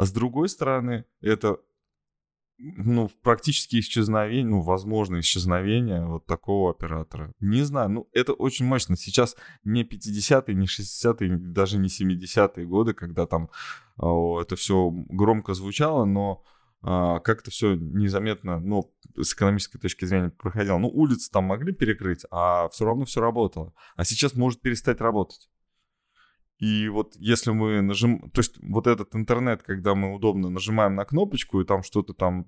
А 0.00 0.06
с 0.06 0.12
другой 0.12 0.48
стороны, 0.48 1.04
это 1.20 1.58
ну, 2.56 3.10
практически 3.22 3.80
исчезновение, 3.80 4.46
ну, 4.46 4.62
возможно, 4.62 5.20
исчезновение 5.20 6.06
вот 6.06 6.24
такого 6.24 6.70
оператора. 6.70 7.34
Не 7.38 7.64
знаю, 7.64 7.90
ну, 7.90 8.08
это 8.14 8.32
очень 8.32 8.64
мощно. 8.64 8.96
Сейчас 8.96 9.36
не 9.62 9.84
50-е, 9.84 10.54
не 10.54 10.64
60-е, 10.64 11.36
даже 11.36 11.76
не 11.76 11.88
70-е 11.88 12.66
годы, 12.66 12.94
когда 12.94 13.26
там 13.26 13.50
о, 13.98 14.40
это 14.40 14.56
все 14.56 14.90
громко 14.90 15.52
звучало, 15.52 16.06
но 16.06 16.44
а, 16.80 17.20
как-то 17.20 17.50
все 17.50 17.74
незаметно, 17.74 18.58
ну, 18.58 18.90
с 19.16 19.34
экономической 19.34 19.78
точки 19.78 20.06
зрения 20.06 20.30
проходило. 20.30 20.78
Ну, 20.78 20.88
улицы 20.88 21.30
там 21.30 21.44
могли 21.44 21.74
перекрыть, 21.74 22.24
а 22.30 22.70
все 22.70 22.86
равно 22.86 23.04
все 23.04 23.20
работало. 23.20 23.74
А 23.96 24.04
сейчас 24.06 24.32
может 24.32 24.62
перестать 24.62 25.02
работать. 25.02 25.50
И 26.60 26.88
вот 26.88 27.16
если 27.16 27.52
мы 27.52 27.80
нажим... 27.80 28.30
То 28.30 28.40
есть 28.40 28.58
вот 28.62 28.86
этот 28.86 29.16
интернет, 29.16 29.62
когда 29.62 29.94
мы 29.94 30.14
удобно 30.14 30.50
нажимаем 30.50 30.94
на 30.94 31.06
кнопочку, 31.06 31.60
и 31.60 31.64
там 31.64 31.82
что-то 31.82 32.12
там 32.12 32.46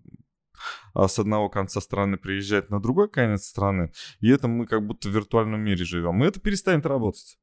а, 0.93 1.09
с 1.09 1.19
одного 1.19 1.49
конца 1.49 1.81
страны 1.81 2.19
приезжает 2.19 2.69
на 2.69 2.79
другой 2.79 3.09
конец 3.09 3.47
страны, 3.47 3.91
и 4.21 4.29
это 4.29 4.49
мы 4.49 4.67
как 4.67 4.87
будто 4.87 5.09
в 5.09 5.13
виртуальном 5.13 5.61
мире 5.63 5.85
живем. 5.85 6.23
И 6.23 6.27
это 6.27 6.41
перестанет 6.41 6.85
работать. 6.85 7.39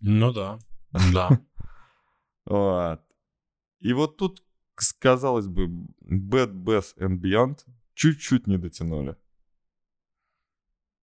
Ну 0.00 0.32
да, 0.32 0.58
да. 1.12 1.40
Вот. 2.44 3.00
И 3.80 3.92
вот 3.94 4.18
тут, 4.18 4.44
казалось 4.98 5.46
бы, 5.46 5.68
Bad, 6.02 6.52
Bath 6.52 6.96
and 6.98 7.18
Beyond 7.18 7.60
чуть-чуть 7.94 8.46
не 8.46 8.58
дотянули. 8.58 9.16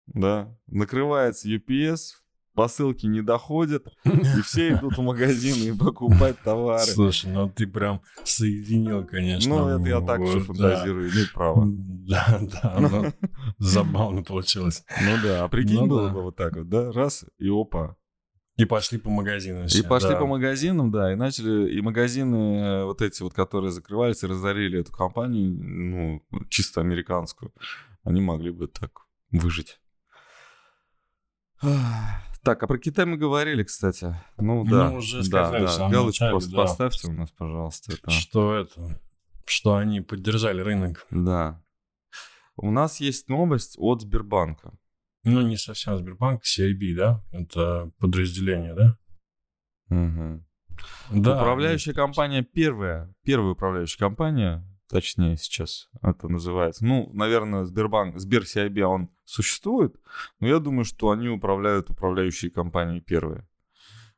Да, 0.07 0.55
накрывается 0.67 1.49
UPS, 1.49 2.24
посылки 2.55 3.07
не 3.07 3.23
доходят, 3.23 3.87
и 4.05 4.40
все 4.43 4.73
идут 4.73 4.97
в 4.97 5.03
магазины 5.03 5.75
и 5.75 5.77
покупать 5.77 6.38
товары. 6.40 6.85
Слушай, 6.85 7.33
ну 7.33 7.49
ты 7.49 7.67
прям 7.67 8.01
соединил, 8.25 9.05
конечно. 9.05 9.57
Ну, 9.57 9.69
это 9.69 9.88
я 9.88 10.01
так 10.01 10.21
вот, 10.21 10.33
же 10.33 10.40
фантазирую, 10.40 11.11
да. 11.11 11.14
имею 11.14 11.29
право. 11.33 11.69
Да, 12.05 12.38
да, 12.40 12.77
ну, 12.81 13.12
забавно 13.59 14.23
получилось. 14.23 14.85
Ну 15.03 15.17
да, 15.23 15.45
а 15.45 15.49
прикинь, 15.49 15.81
ну, 15.81 15.87
было 15.87 16.09
да. 16.09 16.14
бы 16.14 16.23
вот 16.23 16.37
так 16.37 16.55
вот, 16.55 16.69
да, 16.69 16.93
раз, 16.93 17.25
и 17.38 17.49
опа. 17.49 17.97
И 18.57 18.67
пошли 18.67 18.99
по 18.99 19.09
магазинам. 19.09 19.67
Все, 19.67 19.81
и 19.81 19.83
пошли 19.83 20.11
да. 20.11 20.21
по 20.21 20.27
магазинам, 20.27 20.90
да, 20.90 21.12
и 21.12 21.17
начали, 21.17 21.73
и 21.73 21.81
магазины 21.81 22.37
э, 22.37 22.85
вот 22.85 23.01
эти 23.01 23.23
вот, 23.23 23.33
которые 23.33 23.71
закрывались 23.71 24.23
и 24.23 24.27
разорили 24.27 24.81
эту 24.81 24.93
компанию, 24.93 25.51
ну, 25.51 26.23
чисто 26.51 26.83
американскую, 26.83 27.53
они 28.05 28.21
могли 28.21 28.51
бы 28.51 28.69
так 28.69 28.90
выжить. 29.31 29.81
Так, 32.45 32.63
а 32.63 32.67
про 32.67 32.79
Китай 32.79 33.07
мы 33.07 33.17
говорили, 33.17 33.63
кстати. 33.63 34.15
Ну 34.37 34.65
да, 34.65 34.91
ну, 34.91 34.99
уже 34.99 35.25
сказали, 35.25 35.65
да, 35.65 35.79
да. 35.79 35.89
Галочку 35.89 36.25
начале, 36.25 36.31
просто 36.33 36.51
да. 36.51 36.57
поставьте 36.57 37.09
у 37.09 37.13
нас, 37.13 37.31
пожалуйста. 37.31 37.93
Это... 37.95 38.11
Что 38.11 38.55
это? 38.55 39.01
Что 39.47 39.77
они 39.77 40.03
поддержали 40.03 40.61
рынок. 40.61 41.07
Да. 41.11 41.63
У 42.57 42.71
нас 42.71 43.01
есть 43.01 43.29
новость 43.29 43.77
от 43.79 44.03
Сбербанка. 44.03 44.75
Ну, 45.25 45.41
не 45.41 45.57
совсем 45.57 45.97
Сбербанк, 45.97 46.43
CIB, 46.45 46.95
да? 46.95 47.25
Это 47.33 47.91
подразделение, 47.99 48.75
да? 48.75 48.99
Угу. 49.89 50.45
Да. 51.23 51.37
Управляющая 51.41 51.95
компания 51.95 52.43
первая, 52.43 53.13
первая 53.25 53.53
управляющая 53.53 53.99
компания 53.99 54.63
точнее 54.88 55.37
сейчас 55.37 55.88
это 56.03 56.29
называется. 56.29 56.85
Ну, 56.85 57.11
наверное, 57.12 57.64
Сбербанк, 57.64 58.18
Сбер 58.18 58.42
CIB, 58.42 58.81
он 58.83 59.11
существует, 59.25 59.97
но 60.40 60.47
я 60.49 60.59
думаю, 60.59 60.85
что 60.85 61.11
они 61.11 61.29
управляют 61.29 61.90
управляющие 61.90 62.51
компании 62.51 63.01
первые. 63.01 63.49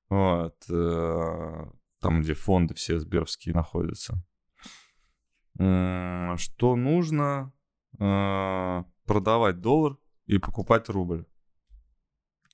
Вот. 0.09 0.57
Э, 0.70 1.66
там, 2.00 2.20
где 2.20 2.35
фонды 2.35 2.74
все 2.74 2.98
сберовские 2.98 3.55
находятся. 3.55 4.22
Что 5.57 6.76
нужно? 6.76 7.52
Э, 7.98 8.85
продавать 9.07 9.61
доллар 9.61 9.96
и 10.26 10.38
покупать 10.38 10.88
рубль. 10.88 11.24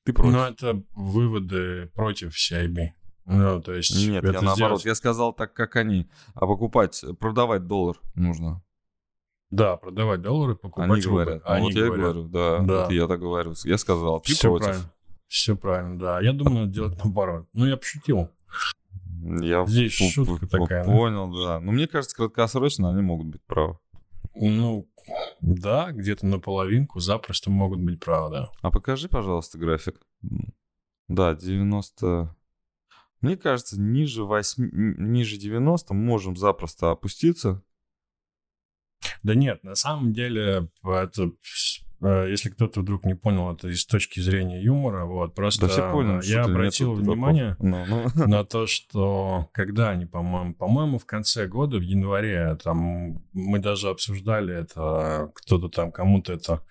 Ты 0.05 0.13
против? 0.13 0.33
Ну, 0.33 0.39
это 0.41 0.85
выводы 0.93 1.89
против 1.95 2.35
CIB. 2.35 2.91
Ну, 3.25 3.61
то 3.63 3.73
есть... 3.73 3.95
Нет, 3.95 4.25
я 4.25 4.33
наоборот, 4.33 4.57
сделать... 4.57 4.85
я 4.85 4.95
сказал 4.95 5.33
так, 5.33 5.53
как 5.55 5.77
они. 5.77 6.09
А 6.35 6.47
покупать, 6.47 7.05
продавать 7.19 7.67
доллар 7.67 7.97
нужно. 8.15 8.63
Да, 9.51 9.77
продавать 9.77 10.23
доллары, 10.23 10.57
покупать 10.57 10.91
Они 10.91 11.03
рубль. 11.03 11.25
говорят. 11.25 11.43
Они 11.45 11.65
вот 11.67 11.75
говорят. 11.75 11.97
я 11.97 12.03
говорю, 12.03 12.29
да, 12.29 12.59
да. 12.61 12.83
Вот 12.85 12.93
я 12.93 13.07
так 13.07 13.21
говорю. 13.21 13.55
Я 13.65 13.79
сказал, 13.79 14.21
ты 14.21 14.33
Все 14.33 14.49
против. 14.49 14.65
правильно. 14.65 14.93
Все 15.29 15.57
правильно, 15.57 15.99
да. 15.99 16.21
Я 16.21 16.33
думаю, 16.33 16.61
надо 16.61 16.73
делать 16.73 16.99
наоборот. 17.05 17.47
Ну, 17.53 17.67
я 17.67 17.77
пошутил. 17.77 18.31
Я 19.23 19.65
Здесь 19.67 19.93
шутка 19.93 20.47
такая. 20.47 20.85
Понял, 20.85 21.31
да. 21.33 21.61
Но 21.61 21.71
мне 21.71 21.87
кажется, 21.87 22.17
краткосрочно 22.17 22.91
они 22.91 23.03
могут 23.03 23.29
быть 23.29 23.43
правы. 23.45 23.79
Ну, 24.35 24.89
да, 25.41 25.93
где-то 25.93 26.27
наполовинку 26.27 27.01
запросто 27.01 27.51
могут 27.51 27.81
быть 27.81 28.01
правы, 28.01 28.31
да. 28.31 28.51
А 28.63 28.71
покажи, 28.71 29.09
пожалуйста, 29.09 29.59
график. 29.59 30.01
Да, 31.09 31.35
90... 31.35 32.35
Мне 33.23 33.37
кажется, 33.37 33.81
ниже, 33.81 34.25
8, 34.25 34.71
ниже 34.99 35.37
90 35.37 35.95
можем 35.95 36.37
запросто 36.37 36.91
опуститься. 36.91 37.63
Да 39.23 39.35
нет, 39.37 39.63
на 39.63 39.77
самом 39.77 40.13
деле, 40.13 40.69
это, 40.85 41.31
э, 42.01 42.31
если 42.31 42.51
кто-то 42.51 42.81
вдруг 42.81 43.05
не 43.05 43.15
понял 43.15 43.53
это 43.53 43.69
из 43.69 43.87
точки 43.87 44.19
зрения 44.19 44.61
юмора, 44.63 45.05
вот, 45.05 45.35
просто 45.35 45.67
да 45.67 45.69
все 45.69 45.93
понял, 45.93 46.21
я 46.23 46.45
обратил 46.45 46.95
внимание. 46.95 47.57
Ну, 47.61 47.85
ну. 47.87 48.11
на 48.27 48.45
то, 48.45 48.67
что 48.67 49.49
когда 49.53 49.91
они, 49.91 50.07
по-моему, 50.07 50.55
по-моему, 50.55 50.99
в 50.99 51.07
конце 51.07 51.47
года, 51.47 51.79
в 51.79 51.83
январе, 51.83 52.57
там, 52.63 53.25
мы 53.33 53.61
даже 53.61 53.89
обсуждали 53.89 54.55
это, 54.55 55.31
кто-то 55.35 55.69
там, 55.69 55.93
кому-то 55.93 56.33
это 56.33 56.65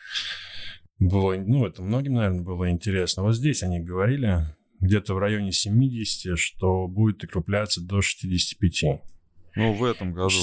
было, 0.99 1.35
ну, 1.35 1.65
это 1.65 1.81
многим, 1.81 2.15
наверное, 2.15 2.43
было 2.43 2.69
интересно. 2.69 3.23
Вот 3.23 3.35
здесь 3.35 3.63
они 3.63 3.79
говорили, 3.79 4.45
где-то 4.81 5.13
в 5.13 5.19
районе 5.19 5.51
70, 5.51 6.37
что 6.37 6.87
будет 6.87 7.23
укрепляться 7.23 7.81
до 7.81 8.01
65. 8.01 9.01
Ну, 9.55 9.73
в 9.73 9.83
этом 9.83 10.13
году. 10.13 10.35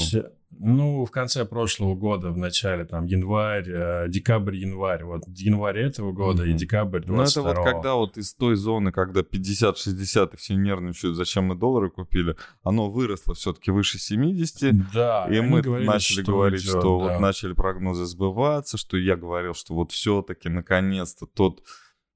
Ну, 0.60 1.04
в 1.04 1.10
конце 1.10 1.44
прошлого 1.44 1.94
года, 1.94 2.30
в 2.30 2.38
начале, 2.38 2.84
там, 2.84 3.04
январь, 3.04 3.68
э, 3.68 4.06
декабрь, 4.08 4.56
январь. 4.56 5.04
Вот 5.04 5.24
январь 5.28 5.78
этого 5.78 6.12
года 6.12 6.44
mm-hmm. 6.44 6.50
и 6.50 6.54
декабрь 6.54 7.00
22 7.04 7.16
Ну, 7.16 7.22
это 7.22 7.60
вот 7.60 7.72
когда 7.72 7.94
вот 7.94 8.16
из 8.16 8.34
той 8.34 8.56
зоны, 8.56 8.90
когда 8.90 9.20
50-60 9.20 10.30
и 10.32 10.36
все 10.36 10.54
нервничают, 10.54 11.16
зачем 11.16 11.44
мы 11.44 11.54
доллары 11.54 11.90
купили, 11.90 12.34
оно 12.62 12.90
выросло 12.90 13.34
все-таки 13.34 13.70
выше 13.70 13.98
70. 13.98 14.92
Да. 14.92 15.28
И 15.30 15.40
мы 15.40 15.60
говорили, 15.60 15.86
начали 15.86 16.22
что 16.22 16.32
говорить, 16.32 16.62
идет, 16.62 16.70
что 16.70 16.98
да. 16.98 17.12
вот 17.12 17.20
начали 17.20 17.52
прогнозы 17.52 18.06
сбываться, 18.06 18.78
что 18.78 18.96
я 18.96 19.16
говорил, 19.16 19.54
что 19.54 19.74
вот 19.74 19.92
все-таки 19.92 20.48
наконец-то 20.48 21.26
тот 21.26 21.62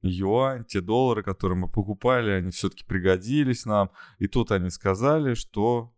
юань, 0.02 0.64
те 0.64 0.80
доллары, 0.80 1.22
которые 1.22 1.58
мы 1.58 1.68
покупали, 1.68 2.30
они 2.30 2.50
все-таки 2.50 2.84
пригодились 2.84 3.64
нам. 3.64 3.90
И 4.18 4.26
тут 4.26 4.50
они 4.50 4.70
сказали, 4.70 5.34
что 5.34 5.94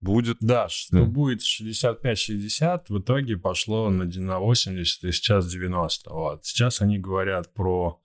будет... 0.00 0.38
Да, 0.40 0.68
что 0.68 0.98
да. 0.98 1.04
будет 1.04 1.40
65-60, 1.40 2.84
в 2.88 2.98
итоге 3.00 3.36
пошло 3.36 3.90
на, 3.90 4.04
на 4.04 4.38
80 4.38 5.04
и 5.04 5.12
сейчас 5.12 5.50
90. 5.50 6.10
Вот. 6.10 6.44
Сейчас 6.44 6.80
они 6.80 6.98
говорят 6.98 7.52
про 7.52 8.00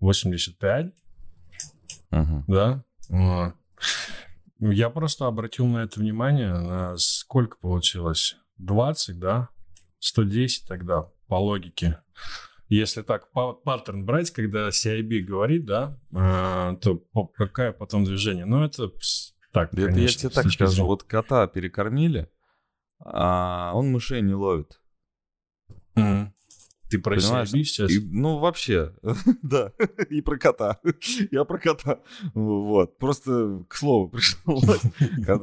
85. 0.00 0.94
Uh-huh. 2.10 2.42
Да? 2.46 2.84
Вот. 3.08 3.54
Я 4.58 4.88
просто 4.88 5.26
обратил 5.26 5.66
на 5.66 5.78
это 5.78 6.00
внимание, 6.00 6.52
на 6.54 6.96
сколько 6.96 7.58
получилось? 7.58 8.36
20, 8.56 9.18
да? 9.18 9.50
110 9.98 10.66
тогда, 10.66 11.02
по 11.26 11.34
логике 11.34 11.98
если 12.68 13.02
так 13.02 13.30
паттерн 13.32 14.04
брать, 14.04 14.30
когда 14.30 14.68
CIB 14.68 15.20
говорит, 15.20 15.66
да, 15.66 15.98
э, 16.12 16.76
то 16.80 16.96
какая 17.34 17.72
потом 17.72 18.04
движение? 18.04 18.44
Ну, 18.44 18.64
это 18.64 18.90
так, 19.52 19.72
это 19.72 19.86
конечно, 19.86 20.00
я 20.00 20.08
тебе 20.08 20.28
так 20.30 20.50
скажу. 20.50 20.84
Вот 20.84 21.02
кота 21.02 21.46
перекормили, 21.46 22.28
а 22.98 23.72
он 23.74 23.90
мышей 23.90 24.22
не 24.22 24.34
ловит. 24.34 24.80
Mm. 25.96 26.32
Ты 26.90 26.98
про 27.00 27.16
Понимаешь? 27.16 27.52
CIB 27.52 27.62
сейчас? 27.64 27.90
И, 27.90 28.00
ну, 28.00 28.38
вообще, 28.38 28.94
да, 29.42 29.72
и 30.10 30.20
про 30.20 30.38
кота. 30.38 30.78
Я 31.30 31.44
про 31.44 31.58
кота. 31.58 32.00
Вот, 32.34 32.98
просто 32.98 33.64
к 33.68 33.74
слову 33.74 34.08
пришел. 34.10 34.62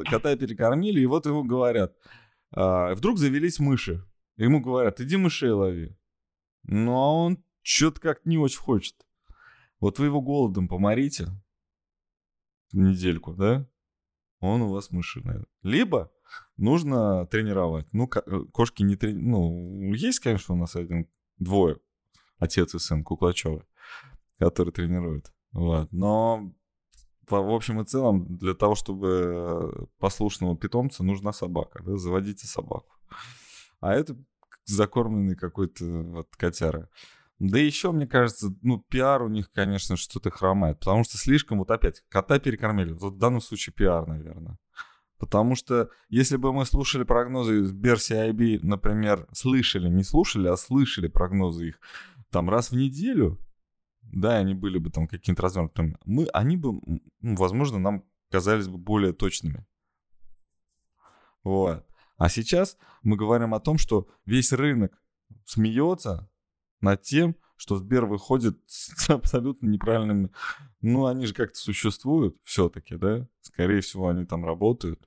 Кота 0.10 0.36
перекормили, 0.36 1.02
и 1.02 1.06
вот 1.06 1.26
ему 1.26 1.44
говорят, 1.44 1.94
а, 2.56 2.94
вдруг 2.96 3.18
завелись 3.18 3.60
мыши. 3.60 4.06
Ему 4.38 4.62
говорят, 4.62 5.02
иди 5.02 5.18
мышей 5.18 5.52
лови. 5.52 5.98
Ну, 6.64 6.94
а 6.94 7.12
он 7.12 7.44
что-то 7.62 8.00
как 8.00 8.26
не 8.26 8.38
очень 8.38 8.60
хочет. 8.60 8.96
Вот 9.80 10.00
вы 10.00 10.06
его 10.06 10.22
голодом 10.22 10.68
поморите 10.68 11.28
недельку, 12.72 13.34
да? 13.34 13.68
Он 14.40 14.62
у 14.62 14.70
вас 14.70 14.92
мыши, 14.92 15.22
наверное. 15.22 15.48
Либо 15.62 16.12
нужно 16.58 17.26
тренировать. 17.28 17.88
Ну, 17.94 18.10
э, 18.14 18.46
кошки 18.52 18.84
не 18.84 18.96
трени... 18.96 19.22
Ну, 19.22 19.94
есть, 19.94 20.20
конечно, 20.20 20.56
у 20.56 20.58
нас 20.58 20.76
один, 20.76 21.10
двое, 21.38 21.80
отец 22.38 22.76
и 22.76 22.80
сын 22.80 23.04
Куклачевы, 23.04 23.66
которые 24.40 24.74
тренируют. 24.74 25.34
Вот. 25.52 25.92
Но 25.92 26.54
в 27.30 27.56
общем 27.56 27.82
и 27.82 27.86
целом, 27.86 28.38
для 28.38 28.54
того, 28.54 28.76
чтобы 28.76 29.88
послушного 30.00 30.58
питомца, 30.58 31.04
нужна 31.04 31.32
собака. 31.32 31.82
Да? 31.84 31.98
Заводите 31.98 32.48
собаку. 32.48 32.94
А 33.80 33.94
это 33.94 34.18
закормленный 34.66 35.36
какой-то 35.36 35.86
вот 35.86 36.36
котяра. 36.36 36.90
Да 37.40 37.60
еще, 37.60 37.92
мне 37.92 38.08
кажется, 38.08 38.56
ну, 38.62 38.80
пиар 38.80 39.24
у 39.24 39.28
них, 39.28 39.52
конечно, 39.52 39.98
что-то 39.98 40.30
хромает. 40.32 40.80
Потому 40.80 41.04
что 41.04 41.18
слишком, 41.18 41.60
вот 41.60 41.72
опять, 41.72 42.04
кота 42.10 42.40
перекормили. 42.40 42.94
Вот 42.94 43.16
в 43.16 43.18
данном 43.18 43.42
случае 43.42 43.74
пиар, 43.74 44.08
наверное. 44.08 44.58
Потому 45.18 45.56
что 45.56 45.90
если 46.10 46.38
бы 46.38 46.52
мы 46.52 46.66
слушали 46.66 47.04
прогнозы 47.04 47.64
Сбер 47.64 47.96
CIB, 47.96 48.60
например, 48.62 49.28
слышали, 49.32 49.88
не 49.88 50.04
слушали, 50.04 50.48
а 50.48 50.58
слышали 50.58 51.08
прогнозы 51.08 51.70
их 51.70 51.80
там 52.30 52.50
раз 52.50 52.72
в 52.72 52.76
неделю, 52.76 53.40
да, 54.02 54.38
они 54.38 54.54
были 54.54 54.80
бы 54.80 54.90
там 54.90 55.08
каким-то 55.08 55.44
развернутыми, 55.44 55.98
мы, 56.06 56.26
они 56.34 56.58
бы, 56.58 56.74
ну, 57.22 57.36
возможно, 57.36 57.80
нам 57.80 58.04
казались 58.32 58.68
бы 58.68 58.78
более 58.78 59.14
точными. 59.14 59.66
Вот. 61.44 61.86
А 62.24 62.30
сейчас 62.30 62.78
мы 63.02 63.18
говорим 63.18 63.54
о 63.54 63.60
том, 63.60 63.78
что 63.78 64.08
весь 64.26 64.54
рынок 64.54 64.98
смеется 65.44 66.32
над 66.80 67.02
тем, 67.02 67.36
что 67.58 67.76
Сбер 67.76 68.06
выходит 68.06 68.58
с 68.66 69.10
абсолютно 69.10 69.68
неправильными... 69.68 70.30
Ну, 70.80 71.06
они 71.06 71.26
же 71.26 71.34
как-то 71.34 71.60
существуют 71.60 72.38
все-таки, 72.44 72.96
да? 72.96 73.28
Скорее 73.42 73.82
всего, 73.82 74.08
они 74.08 74.26
там 74.26 74.46
работают. 74.46 75.06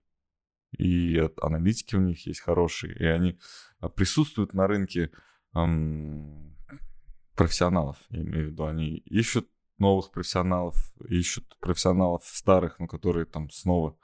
И 0.77 1.19
аналитики 1.41 1.97
у 1.97 2.01
них 2.01 2.27
есть 2.27 2.41
хорошие. 2.41 2.95
И 2.95 3.05
они 3.07 3.39
а, 3.79 3.89
присутствуют 3.89 4.53
на 4.53 4.67
рынке 4.67 5.11
эм, 5.55 6.55
профессионалов. 7.35 7.97
Я 8.11 8.21
имею 8.21 8.49
в 8.49 8.51
виду, 8.51 8.67
они 8.67 8.89
ищут 8.91 9.49
новых 9.79 10.11
профессионалов, 10.11 10.93
ищут 11.09 11.57
профессионалов 11.61 12.27
старых, 12.27 12.79
но 12.79 12.87
которые 12.87 13.25
там 13.25 13.49
снова 13.49 13.97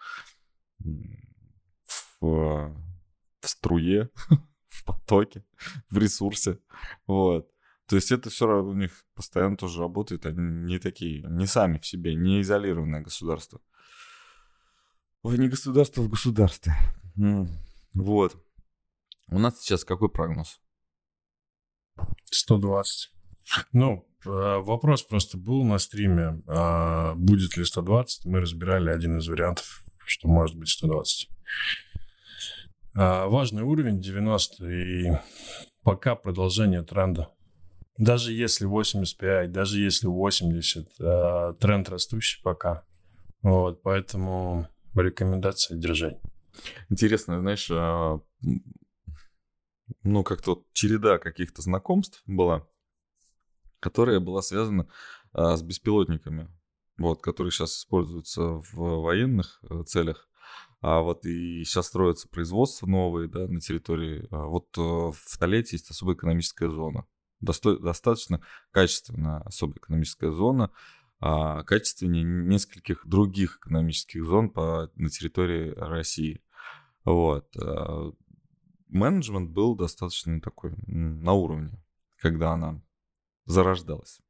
в, 2.22 2.75
в 3.42 3.48
струе, 3.48 4.11
в 4.68 4.85
потоке, 4.85 5.44
в 5.90 5.98
ресурсе. 5.98 6.59
Вот. 7.07 7.48
То 7.87 7.96
есть 7.96 8.11
это 8.11 8.31
все 8.31 8.46
равно 8.46 8.70
у 8.70 8.74
них 8.74 9.05
постоянно 9.14 9.57
тоже 9.57 9.81
работает. 9.81 10.24
Они 10.24 10.38
не 10.40 10.78
такие, 10.78 11.22
не 11.28 11.46
сами 11.46 11.78
в 11.78 11.87
себе, 11.87 12.14
не 12.14 12.40
изолированное 12.40 13.02
государство. 13.02 13.61
Ой, 15.22 15.37
не 15.37 15.48
государство 15.48 16.02
в 16.02 16.09
государстве. 16.09 16.72
Вот. 17.92 18.42
У 19.28 19.38
нас 19.38 19.61
сейчас 19.61 19.85
какой 19.85 20.09
прогноз? 20.09 20.61
120. 22.31 23.11
Ну, 23.72 24.09
э, 24.24 24.28
вопрос 24.28 25.02
просто 25.02 25.37
был 25.37 25.64
на 25.64 25.78
стриме, 25.78 26.42
а 26.46 27.14
будет 27.14 27.57
ли 27.57 27.64
120. 27.64 28.24
Мы 28.24 28.40
разбирали 28.40 28.90
один 28.90 29.18
из 29.18 29.28
вариантов, 29.28 29.85
что 30.07 30.28
может 30.28 30.57
быть 30.57 30.70
120. 30.70 31.28
А 32.94 33.26
важный 33.26 33.62
уровень 33.62 34.00
90 34.00 34.66
и 34.70 35.12
пока 35.83 36.14
продолжение 36.14 36.83
тренда. 36.83 37.33
Даже 37.98 38.33
если 38.33 38.64
85, 38.64 39.52
даже 39.52 39.81
если 39.81 40.07
80, 40.07 40.88
э, 41.00 41.55
тренд 41.61 41.88
растущий 41.88 42.42
пока. 42.42 42.85
Вот, 43.42 43.83
поэтому 43.83 44.68
рекомендация 44.94 45.76
держать. 45.76 46.18
Интересно, 46.90 47.40
знаешь, 47.40 47.68
а, 47.70 48.20
ну, 50.02 50.22
как-то 50.22 50.50
вот 50.50 50.72
череда 50.72 51.18
каких-то 51.18 51.62
знакомств 51.62 52.22
была, 52.26 52.66
которая 53.81 54.20
была 54.20 54.42
связана 54.42 54.88
а, 55.33 55.57
с 55.57 55.62
беспилотниками, 55.62 56.48
вот, 56.98 57.22
которые 57.22 57.50
сейчас 57.50 57.78
используются 57.78 58.42
в 58.42 58.74
военных 58.74 59.62
э, 59.68 59.83
целях. 59.85 60.28
А 60.83 61.01
вот 61.01 61.25
и 61.25 61.64
сейчас 61.64 61.87
строятся 61.87 62.29
производства 62.29 62.87
новые, 62.87 63.29
да, 63.29 63.47
на 63.47 63.61
территории. 63.61 64.27
А 64.31 64.47
вот 64.47 64.66
э, 64.77 64.81
в 64.81 65.38
Толете 65.38 65.77
есть 65.77 65.90
особая 65.90 66.16
экономическая 66.16 66.68
зона 66.68 67.07
досто- 67.42 67.79
достаточно 67.79 68.40
качественная 68.71 69.40
особая 69.40 69.77
экономическая 69.77 70.31
зона, 70.31 70.71
а 71.21 71.62
качественнее 71.62 72.25
нескольких 72.25 73.07
других 73.07 73.59
экономических 73.59 74.25
зон 74.25 74.51
по, 74.51 74.90
на 74.97 75.09
территории 75.09 75.71
России. 75.77 76.42
Вот. 77.05 77.49
А 77.57 78.12
менеджмент 78.88 79.51
был 79.51 79.77
достаточно 79.77 80.40
такой 80.40 80.75
на 80.87 81.33
уровне, 81.33 81.81
когда 82.18 82.53
она 82.53 82.83
зарождалась. 83.45 84.21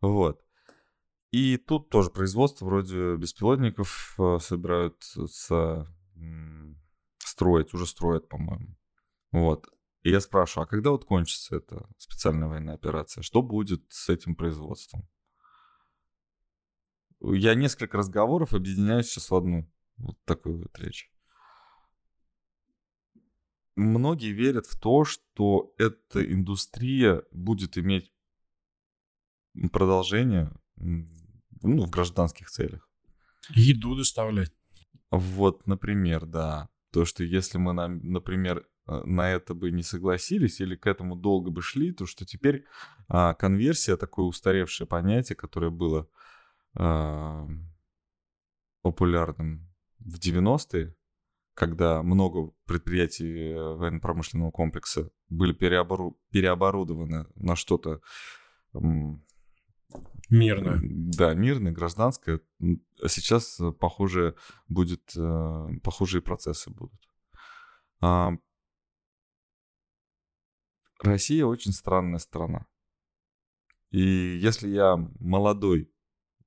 Вот. 0.00 0.40
И 1.34 1.56
тут 1.56 1.88
тоже 1.88 2.10
производство 2.10 2.64
вроде 2.64 3.16
беспилотников 3.16 4.14
э, 4.20 4.38
собирают 4.40 5.02
с, 5.02 5.84
строить, 7.18 7.74
уже 7.74 7.86
строят, 7.86 8.28
по-моему. 8.28 8.76
Вот. 9.32 9.68
И 10.04 10.10
я 10.10 10.20
спрашиваю, 10.20 10.62
а 10.62 10.68
когда 10.68 10.90
вот 10.92 11.04
кончится 11.04 11.56
эта 11.56 11.88
специальная 11.98 12.46
военная 12.46 12.76
операция? 12.76 13.22
Что 13.22 13.42
будет 13.42 13.82
с 13.88 14.08
этим 14.10 14.36
производством? 14.36 15.08
Я 17.18 17.56
несколько 17.56 17.96
разговоров 17.96 18.54
объединяю 18.54 19.02
сейчас 19.02 19.28
в 19.28 19.34
одну 19.34 19.68
вот 19.96 20.16
такую 20.26 20.58
вот 20.58 20.78
речь. 20.78 21.10
Многие 23.74 24.30
верят 24.30 24.66
в 24.66 24.78
то, 24.78 25.04
что 25.04 25.74
эта 25.78 26.24
индустрия 26.24 27.24
будет 27.32 27.76
иметь 27.76 28.12
продолжение 29.72 30.52
ну, 31.64 31.86
в 31.86 31.90
гражданских 31.90 32.50
целях. 32.50 32.88
Еду 33.50 33.94
доставлять. 33.96 34.52
Вот, 35.10 35.66
например, 35.66 36.26
да. 36.26 36.68
То, 36.92 37.04
что 37.04 37.24
если 37.24 37.58
мы, 37.58 37.72
например, 37.72 38.66
Э, 38.86 39.02
на 39.04 39.30
это 39.30 39.54
бы 39.54 39.70
не 39.70 39.82
согласились 39.82 40.60
или 40.60 40.76
к 40.76 40.86
этому 40.86 41.16
долго 41.16 41.50
бы 41.50 41.62
шли, 41.62 41.92
то 41.92 42.06
что 42.06 42.24
теперь 42.24 42.64
а, 43.08 43.34
конверсия, 43.34 43.96
такое 43.96 44.26
устаревшее 44.26 44.86
понятие, 44.86 45.36
которое 45.36 45.70
было 45.70 46.08
а, 46.76 47.46
популярным 48.82 49.70
в 49.98 50.18
90-е, 50.18 50.94
когда 51.54 52.02
много 52.02 52.52
предприятий 52.66 53.52
э, 53.52 53.74
военно-промышленного 53.76 54.50
комплекса 54.50 55.10
были 55.28 55.54
переобору- 55.54 56.16
переоборудованы 56.30 57.26
на 57.36 57.56
что-то 57.56 58.00
мирное. 60.30 60.80
Да, 60.82 61.34
мирное, 61.34 61.72
гражданское. 61.72 62.40
А 62.60 63.08
сейчас, 63.08 63.58
э, 63.60 63.72
похоже, 63.72 64.34
будет, 64.68 65.14
похожие 65.82 66.22
процессы 66.22 66.70
будут. 66.70 67.00
Россия 71.00 71.44
очень 71.44 71.72
странная 71.72 72.18
страна. 72.18 72.66
И 73.90 74.00
если 74.00 74.68
я 74.68 74.96
молодой 75.20 75.92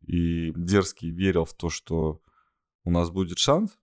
и 0.02 0.52
дерзкий 0.56 1.12
верил 1.12 1.46
в 1.46 1.54
то, 1.54 1.70
что 1.70 2.22
у 2.84 2.92
нас 2.92 3.10
будет 3.10 3.38
шанс, 3.38 3.78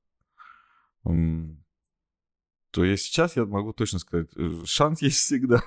то 1.02 2.84
я 2.84 2.96
сейчас 2.96 3.36
я 3.36 3.44
могу 3.46 3.72
точно 3.72 4.00
сказать, 4.00 4.30
э, 4.36 4.64
шанс 4.64 5.00
есть 5.00 5.18
всегда. 5.18 5.62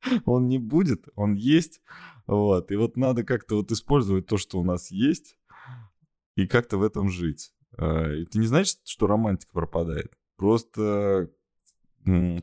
Он 0.24 0.48
не 0.48 0.58
будет, 0.58 1.06
он 1.14 1.34
есть. 1.34 1.80
Вот. 2.26 2.70
И 2.70 2.76
вот 2.76 2.96
надо 2.96 3.24
как-то 3.24 3.56
вот 3.56 3.70
использовать 3.72 4.26
то, 4.26 4.36
что 4.36 4.58
у 4.58 4.64
нас 4.64 4.90
есть, 4.90 5.36
и 6.34 6.46
как-то 6.46 6.78
в 6.78 6.82
этом 6.82 7.08
жить. 7.08 7.52
А, 7.76 8.06
это 8.06 8.38
не 8.38 8.46
значит, 8.46 8.80
что 8.84 9.06
романтика 9.06 9.52
пропадает. 9.52 10.16
Просто 10.36 11.30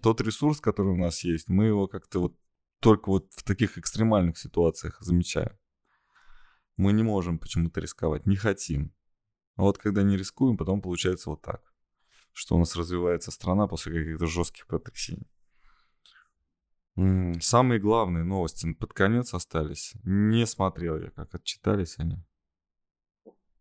тот 0.02 0.22
ресурс, 0.22 0.62
который 0.62 0.94
у 0.94 0.98
нас 0.98 1.24
есть, 1.24 1.50
мы 1.50 1.66
его 1.66 1.88
как-то 1.88 2.20
вот 2.22 2.40
только 2.80 3.10
вот 3.10 3.28
в 3.34 3.44
таких 3.44 3.78
экстремальных 3.78 4.38
ситуациях 4.38 4.98
замечаем. 5.02 5.58
Мы 6.78 6.94
не 6.94 7.04
можем 7.04 7.40
почему-то 7.40 7.82
рисковать, 7.82 8.26
не 8.26 8.38
хотим. 8.38 8.94
А 9.58 9.64
вот 9.64 9.78
когда 9.78 10.02
не 10.02 10.16
рискуем, 10.16 10.56
потом 10.56 10.82
получается 10.82 11.30
вот 11.30 11.42
так, 11.42 11.62
что 12.32 12.56
у 12.56 12.60
нас 12.60 12.78
развивается 12.78 13.32
страна 13.32 13.68
после 13.68 13.92
каких-то 13.92 14.28
жестких 14.28 14.66
потрясений. 14.68 15.28
Самые 16.96 17.80
главные 17.80 18.24
новости 18.24 18.74
под 18.74 18.94
конец 18.94 19.34
остались. 19.34 19.94
Не 20.04 20.46
смотрел 20.46 20.98
я, 21.00 21.10
как 21.12 21.34
отчитались 21.34 21.96
они. 21.98 22.18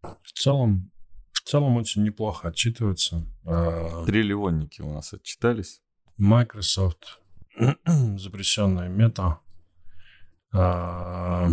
В 0.02 0.32
целом, 0.32 0.90
в 1.32 1.42
целом 1.42 1.76
очень 1.76 2.02
неплохо 2.02 2.48
отчитываются. 2.48 3.26
А, 3.44 4.04
Триллионники 4.06 4.80
у 4.80 4.92
нас 4.92 5.12
отчитались. 5.12 5.82
Microsoft, 6.16 7.20
запрещенная 7.86 8.88
мета. 8.88 9.40
А, 10.52 11.48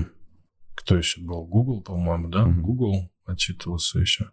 кто 0.76 0.96
еще 0.96 1.22
был? 1.22 1.46
Google, 1.46 1.82
по-моему, 1.82 2.30
да? 2.30 2.44
Mm-hmm. 2.44 2.62
Google 2.62 3.12
отчитывался 3.26 4.00
еще. 4.00 4.32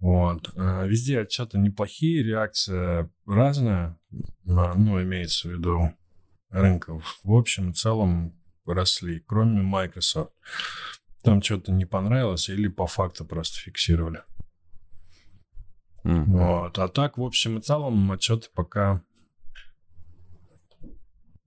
Вот. 0.00 0.50
А, 0.56 0.84
везде 0.84 1.20
отчеты 1.20 1.58
неплохие, 1.58 2.22
реакция 2.22 3.10
разная, 3.26 3.98
ну, 4.44 5.02
имеется 5.02 5.48
в 5.48 5.52
виду 5.52 5.92
рынков. 6.52 7.18
В 7.24 7.32
общем 7.34 7.70
и 7.70 7.74
целом 7.74 8.38
росли, 8.66 9.20
кроме 9.20 9.62
Microsoft. 9.62 10.32
Там 11.22 11.42
что-то 11.42 11.72
не 11.72 11.84
понравилось 11.84 12.48
или 12.48 12.68
по 12.68 12.86
факту 12.86 13.24
просто 13.24 13.58
фиксировали. 13.58 14.22
Mm-hmm. 16.04 16.24
Вот. 16.26 16.78
А 16.78 16.88
так, 16.88 17.16
в 17.16 17.22
общем 17.22 17.58
и 17.58 17.60
целом, 17.60 18.10
отчеты 18.10 18.48
пока 18.54 19.02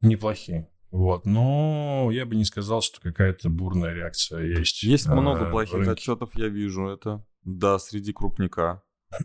неплохие. 0.02 0.70
Вот, 0.92 1.26
но 1.26 2.10
я 2.12 2.26
бы 2.26 2.36
не 2.36 2.46
сказал, 2.46 2.82
что 2.82 3.02
какая-то 3.02 3.50
бурная 3.50 3.94
реакция 3.94 4.44
есть. 4.44 4.82
Есть 4.84 5.08
много 5.08 5.50
плохих 5.50 5.74
рынке. 5.74 5.92
отчетов, 5.92 6.34
я 6.36 6.48
вижу 6.48 6.88
это. 6.88 7.26
Да, 7.44 7.80
среди 7.80 8.14
крупника. 8.14 8.82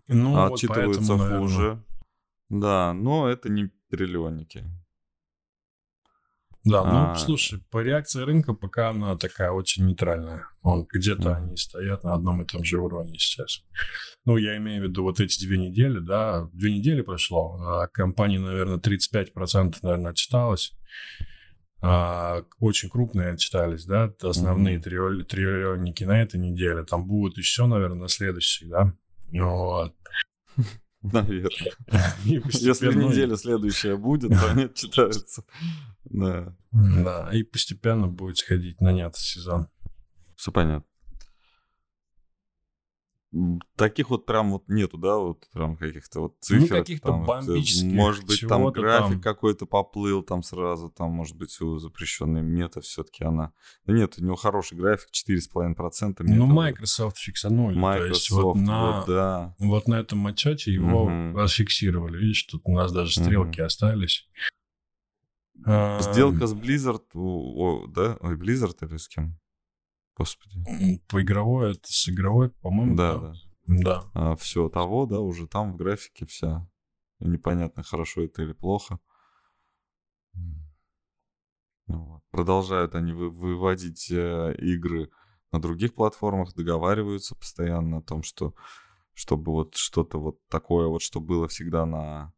Ну, 0.09 0.53
Отчитываются 0.53 1.14
вот 1.14 1.18
поэтому, 1.20 1.41
хуже. 1.43 1.59
Наверное. 1.59 1.85
Да, 2.49 2.93
но 2.93 3.28
это 3.28 3.49
не 3.49 3.70
триллионники. 3.89 4.64
Да, 6.65 6.85
ну, 6.85 7.13
а... 7.13 7.15
слушай, 7.17 7.63
по 7.71 7.83
реакции 7.83 8.23
рынка 8.23 8.53
пока 8.53 8.91
она 8.91 9.17
такая 9.17 9.51
очень 9.51 9.87
нейтральная. 9.87 10.47
Он 10.63 10.87
где-то 10.93 11.37
они 11.37 11.57
стоят 11.57 12.05
на 12.05 12.15
одном 12.15 12.43
и 12.43 12.47
том 12.47 12.65
же 12.65 12.79
уровне 12.79 13.19
сейчас. 13.19 13.63
Ну, 14.27 14.37
я 14.37 14.59
имею 14.59 14.83
в 14.83 14.89
виду 14.89 15.03
вот 15.03 15.21
эти 15.21 15.43
две 15.45 15.57
недели, 15.57 16.01
да, 16.01 16.49
две 16.53 16.77
недели 16.77 17.01
прошло, 17.01 17.57
а 17.63 17.87
компания, 17.89 18.39
наверное, 18.39 18.79
35% 18.79 19.77
наверное, 19.83 20.11
отчиталась. 20.11 20.73
А, 21.83 22.43
очень 22.59 22.91
крупные 22.91 23.33
отчитались, 23.33 23.87
да, 23.87 24.13
основные 24.21 24.77
mm-hmm. 24.77 25.25
триллионники 25.25 26.05
на 26.05 26.21
этой 26.21 26.39
неделе. 26.39 26.85
Там 26.85 27.07
будут 27.07 27.39
еще, 27.39 27.65
наверное, 27.65 28.03
на 28.03 28.09
следующей, 28.09 28.67
да. 28.67 28.93
Вот. 29.33 29.95
Наверное. 31.03 31.73
Если 32.25 32.93
неделя 32.93 33.37
следующая 33.37 33.97
будет, 33.97 34.31
то 34.39 34.51
они 34.51 34.65
отчитаются. 34.65 35.43
Да. 36.11 36.57
Да, 36.73 37.31
и 37.33 37.43
постепенно 37.43 38.09
будет 38.09 38.39
сходить 38.39 38.81
на 38.81 38.93
нет 38.93 39.17
сезон. 39.17 39.69
Все 40.37 40.53
понятно. 40.53 40.85
Таких 43.77 44.11
вот 44.11 44.27
прям 44.27 44.51
вот 44.51 44.65
нету, 44.67 44.99
да, 44.99 45.17
вот 45.17 45.47
прям 45.53 45.77
каких-то 45.77 46.21
вот 46.21 46.37
цифр. 46.41 46.63
Ну, 46.63 46.69
каких-то 46.69 47.13
бомбических. 47.13 47.93
Может 47.93 48.27
быть, 48.27 48.45
там 48.49 48.67
график 48.73 49.11
там... 49.13 49.21
какой-то 49.21 49.67
поплыл 49.67 50.25
там 50.25 50.43
сразу, 50.43 50.91
там, 50.91 51.13
может 51.13 51.37
быть, 51.37 51.61
у 51.61 51.79
запрещенной 51.79 52.43
мета 52.43 52.81
все-таки 52.81 53.23
она... 53.23 53.53
Да 53.85 53.93
нет, 53.93 54.15
у 54.19 54.25
него 54.25 54.35
хороший 54.35 54.77
график, 54.77 55.11
4,5%. 55.13 56.17
Ну, 56.25 56.47
Microsoft 56.47 57.19
фиксанули. 57.19 57.79
Microsoft, 57.79 58.43
вот, 58.43 58.57
на, 58.57 58.97
вот, 58.99 59.07
да. 59.07 59.55
Вот 59.61 59.87
на 59.87 60.01
этом 60.01 60.27
отчете 60.27 60.73
его 60.73 61.05
угу. 61.05 61.47
фиксировали. 61.47 62.17
Видишь, 62.19 62.43
тут 62.45 62.63
у 62.65 62.75
нас 62.75 62.91
даже 62.91 63.13
стрелки 63.13 63.61
угу. 63.61 63.67
остались. 63.67 64.29
Сделка 65.65 66.47
с 66.47 66.55
Blizzard, 66.55 67.05
о, 67.15 67.87
да? 67.87 68.17
Ой, 68.21 68.37
Blizzard 68.37 68.77
или 68.87 68.97
с 68.97 69.09
кем? 69.09 69.39
Господи. 70.17 71.01
По 71.09 71.23
игровой, 71.23 71.73
это 71.73 71.93
с 71.93 72.09
игровой, 72.09 72.51
по-моему. 72.51 72.97
Да, 72.97 73.19
да. 73.19 73.33
Да. 73.67 74.11
А 74.15 74.37
все 74.37 74.69
того, 74.69 75.07
да, 75.07 75.21
уже 75.21 75.47
там 75.47 75.73
в 75.73 75.77
графике 75.77 76.27
вся. 76.27 76.69
Непонятно, 77.21 77.83
хорошо 77.83 78.23
это 78.23 78.43
или 78.43 78.53
плохо. 78.53 78.99
Ну, 81.87 82.05
вот. 82.05 82.23
Продолжают 82.31 82.95
они 82.95 83.13
вы, 83.13 83.31
выводить 83.31 84.11
э, 84.11 84.55
игры 84.59 85.11
на 85.53 85.61
других 85.61 85.95
платформах, 85.95 86.55
договариваются 86.55 87.35
постоянно 87.35 87.99
о 87.99 88.03
том, 88.03 88.23
что 88.23 88.55
чтобы 89.13 89.53
вот 89.53 89.75
что-то 89.75 90.19
вот 90.19 90.39
такое 90.49 90.87
вот, 90.87 91.03
что 91.03 91.21
было 91.21 91.49
всегда 91.49 91.85
на 91.85 92.33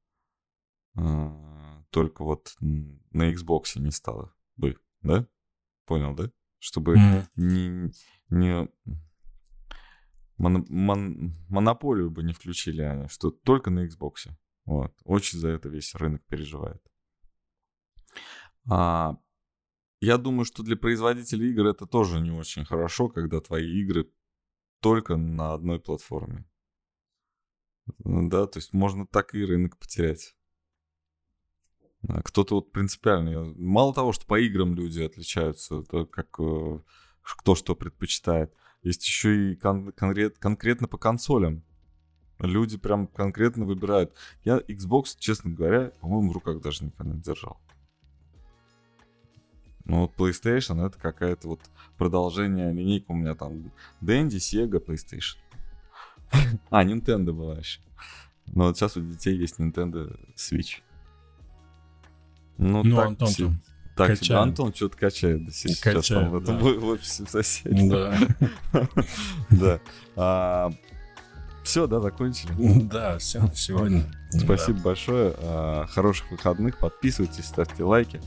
э, 0.97 1.51
только 1.93 2.24
вот 2.24 2.57
на 2.61 3.32
Xbox 3.32 3.78
не 3.78 3.93
стало 3.93 4.34
бы, 4.57 4.76
да? 5.03 5.28
Понял, 5.86 6.14
да? 6.14 6.30
чтобы 6.62 6.95
mm-hmm. 6.95 7.24
не, 7.34 7.93
не 8.30 8.68
мон, 10.38 10.64
мон, 10.68 11.36
монополию 11.49 12.09
бы 12.09 12.22
не 12.22 12.32
включили 12.32 12.82
они, 12.82 13.09
что 13.09 13.32
только 13.32 13.70
на 13.70 13.84
Xbox. 13.84 14.30
Вот. 14.64 14.95
Очень 15.03 15.40
за 15.40 15.49
это 15.49 15.68
весь 15.68 15.93
рынок 15.97 16.24
переживает. 16.28 16.80
А, 18.70 19.18
я 20.01 20.18
думаю, 20.18 20.45
что 20.45 20.62
для 20.62 20.76
производителей 20.76 21.51
игр 21.51 21.66
это 21.66 21.84
тоже 21.84 22.20
не 22.20 22.30
очень 22.30 22.64
хорошо, 22.64 23.09
когда 23.09 23.40
твои 23.40 23.82
игры 23.82 24.09
только 24.80 25.16
на 25.16 25.55
одной 25.55 25.80
платформе. 25.80 26.49
Да, 27.99 28.47
то 28.47 28.61
есть 28.61 28.72
можно 28.72 29.05
так 29.05 29.34
и 29.34 29.45
рынок 29.45 29.78
потерять. 29.78 30.36
Кто-то 32.24 32.57
вот 32.57 32.72
принципиальный. 32.72 33.55
Мало 33.57 33.94
того, 33.94 34.12
что 34.12 34.26
по 34.26 34.38
играм 34.40 34.74
люди 34.74 35.00
отличаются, 35.00 35.82
то 35.82 36.05
как 36.05 36.28
э, 36.40 36.80
кто 37.22 37.55
что 37.55 37.76
предпочитает. 37.76 38.53
Есть 38.82 39.07
еще 39.07 39.53
и 39.53 39.55
кон- 39.55 39.92
конкрет, 39.92 40.38
конкретно 40.38 40.88
по 40.88 40.98
консолям. 40.98 41.62
Люди 42.40 42.76
прям 42.76 43.07
конкретно 43.07 43.64
выбирают. 43.64 44.12
Я 44.44 44.59
Xbox, 44.59 45.16
честно 45.16 45.53
говоря, 45.53 45.92
по-моему, 46.00 46.30
в 46.30 46.34
руках 46.34 46.61
даже 46.61 46.84
никогда 46.84 47.14
не 47.14 47.20
держал. 47.20 47.61
Ну 49.84 50.03
вот 50.03 50.14
PlayStation 50.16 50.84
это 50.84 50.98
какая-то 50.98 51.48
вот 51.48 51.61
продолжение 51.98 52.72
линейки 52.72 53.07
у 53.09 53.14
меня 53.14 53.34
там 53.34 53.70
Dendy, 54.00 54.38
Sega, 54.38 54.84
PlayStation. 54.84 55.38
а, 56.70 56.84
Nintendo 56.84 57.32
была 57.32 57.59
еще. 57.59 57.80
Но 58.46 58.66
вот 58.66 58.76
сейчас 58.76 58.96
у 58.96 59.00
детей 59.00 59.36
есть 59.36 59.61
Nintendo 59.61 60.18
Switch. 60.34 60.82
Ну, 62.63 62.83
ну 62.85 62.97
так, 62.97 63.07
Антон 63.07 63.29
все, 63.29 63.53
так 63.97 64.09
качает. 64.09 64.25
себе. 64.25 64.37
Антон 64.37 64.75
что-то 64.75 64.97
качает 64.97 65.45
да, 65.45 65.53
сейчас 65.53 65.81
качает, 65.81 66.07
там 66.09 66.31
в 66.31 66.37
этом 66.37 66.59
да. 66.59 66.65
в 66.65 66.85
офисе 66.87 67.25
в 67.25 67.31
соседнем. 67.31 67.89
Да. 67.89 68.19
Да. 69.51 69.81
А, 70.17 70.73
все, 71.65 71.87
да, 71.87 72.01
закончили? 72.01 72.53
Да, 72.83 73.19
все 73.19 73.41
на 73.41 73.55
сегодня. 73.55 74.05
Спасибо 74.31 74.79
большое. 74.81 75.35
А, 75.39 75.87
хороших 75.87 76.31
выходных. 76.31 76.79
Подписывайтесь, 76.79 77.47
ставьте 77.47 77.83
лайки, 77.83 78.21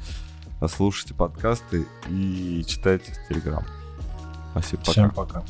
слушайте 0.67 1.13
подкасты 1.13 1.85
и 2.09 2.63
читайте 2.67 3.13
в 3.13 3.27
Телеграм. 3.29 3.65
Спасибо, 4.51 4.81
пока. 4.81 4.91
Всем 4.91 5.11
пока. 5.11 5.43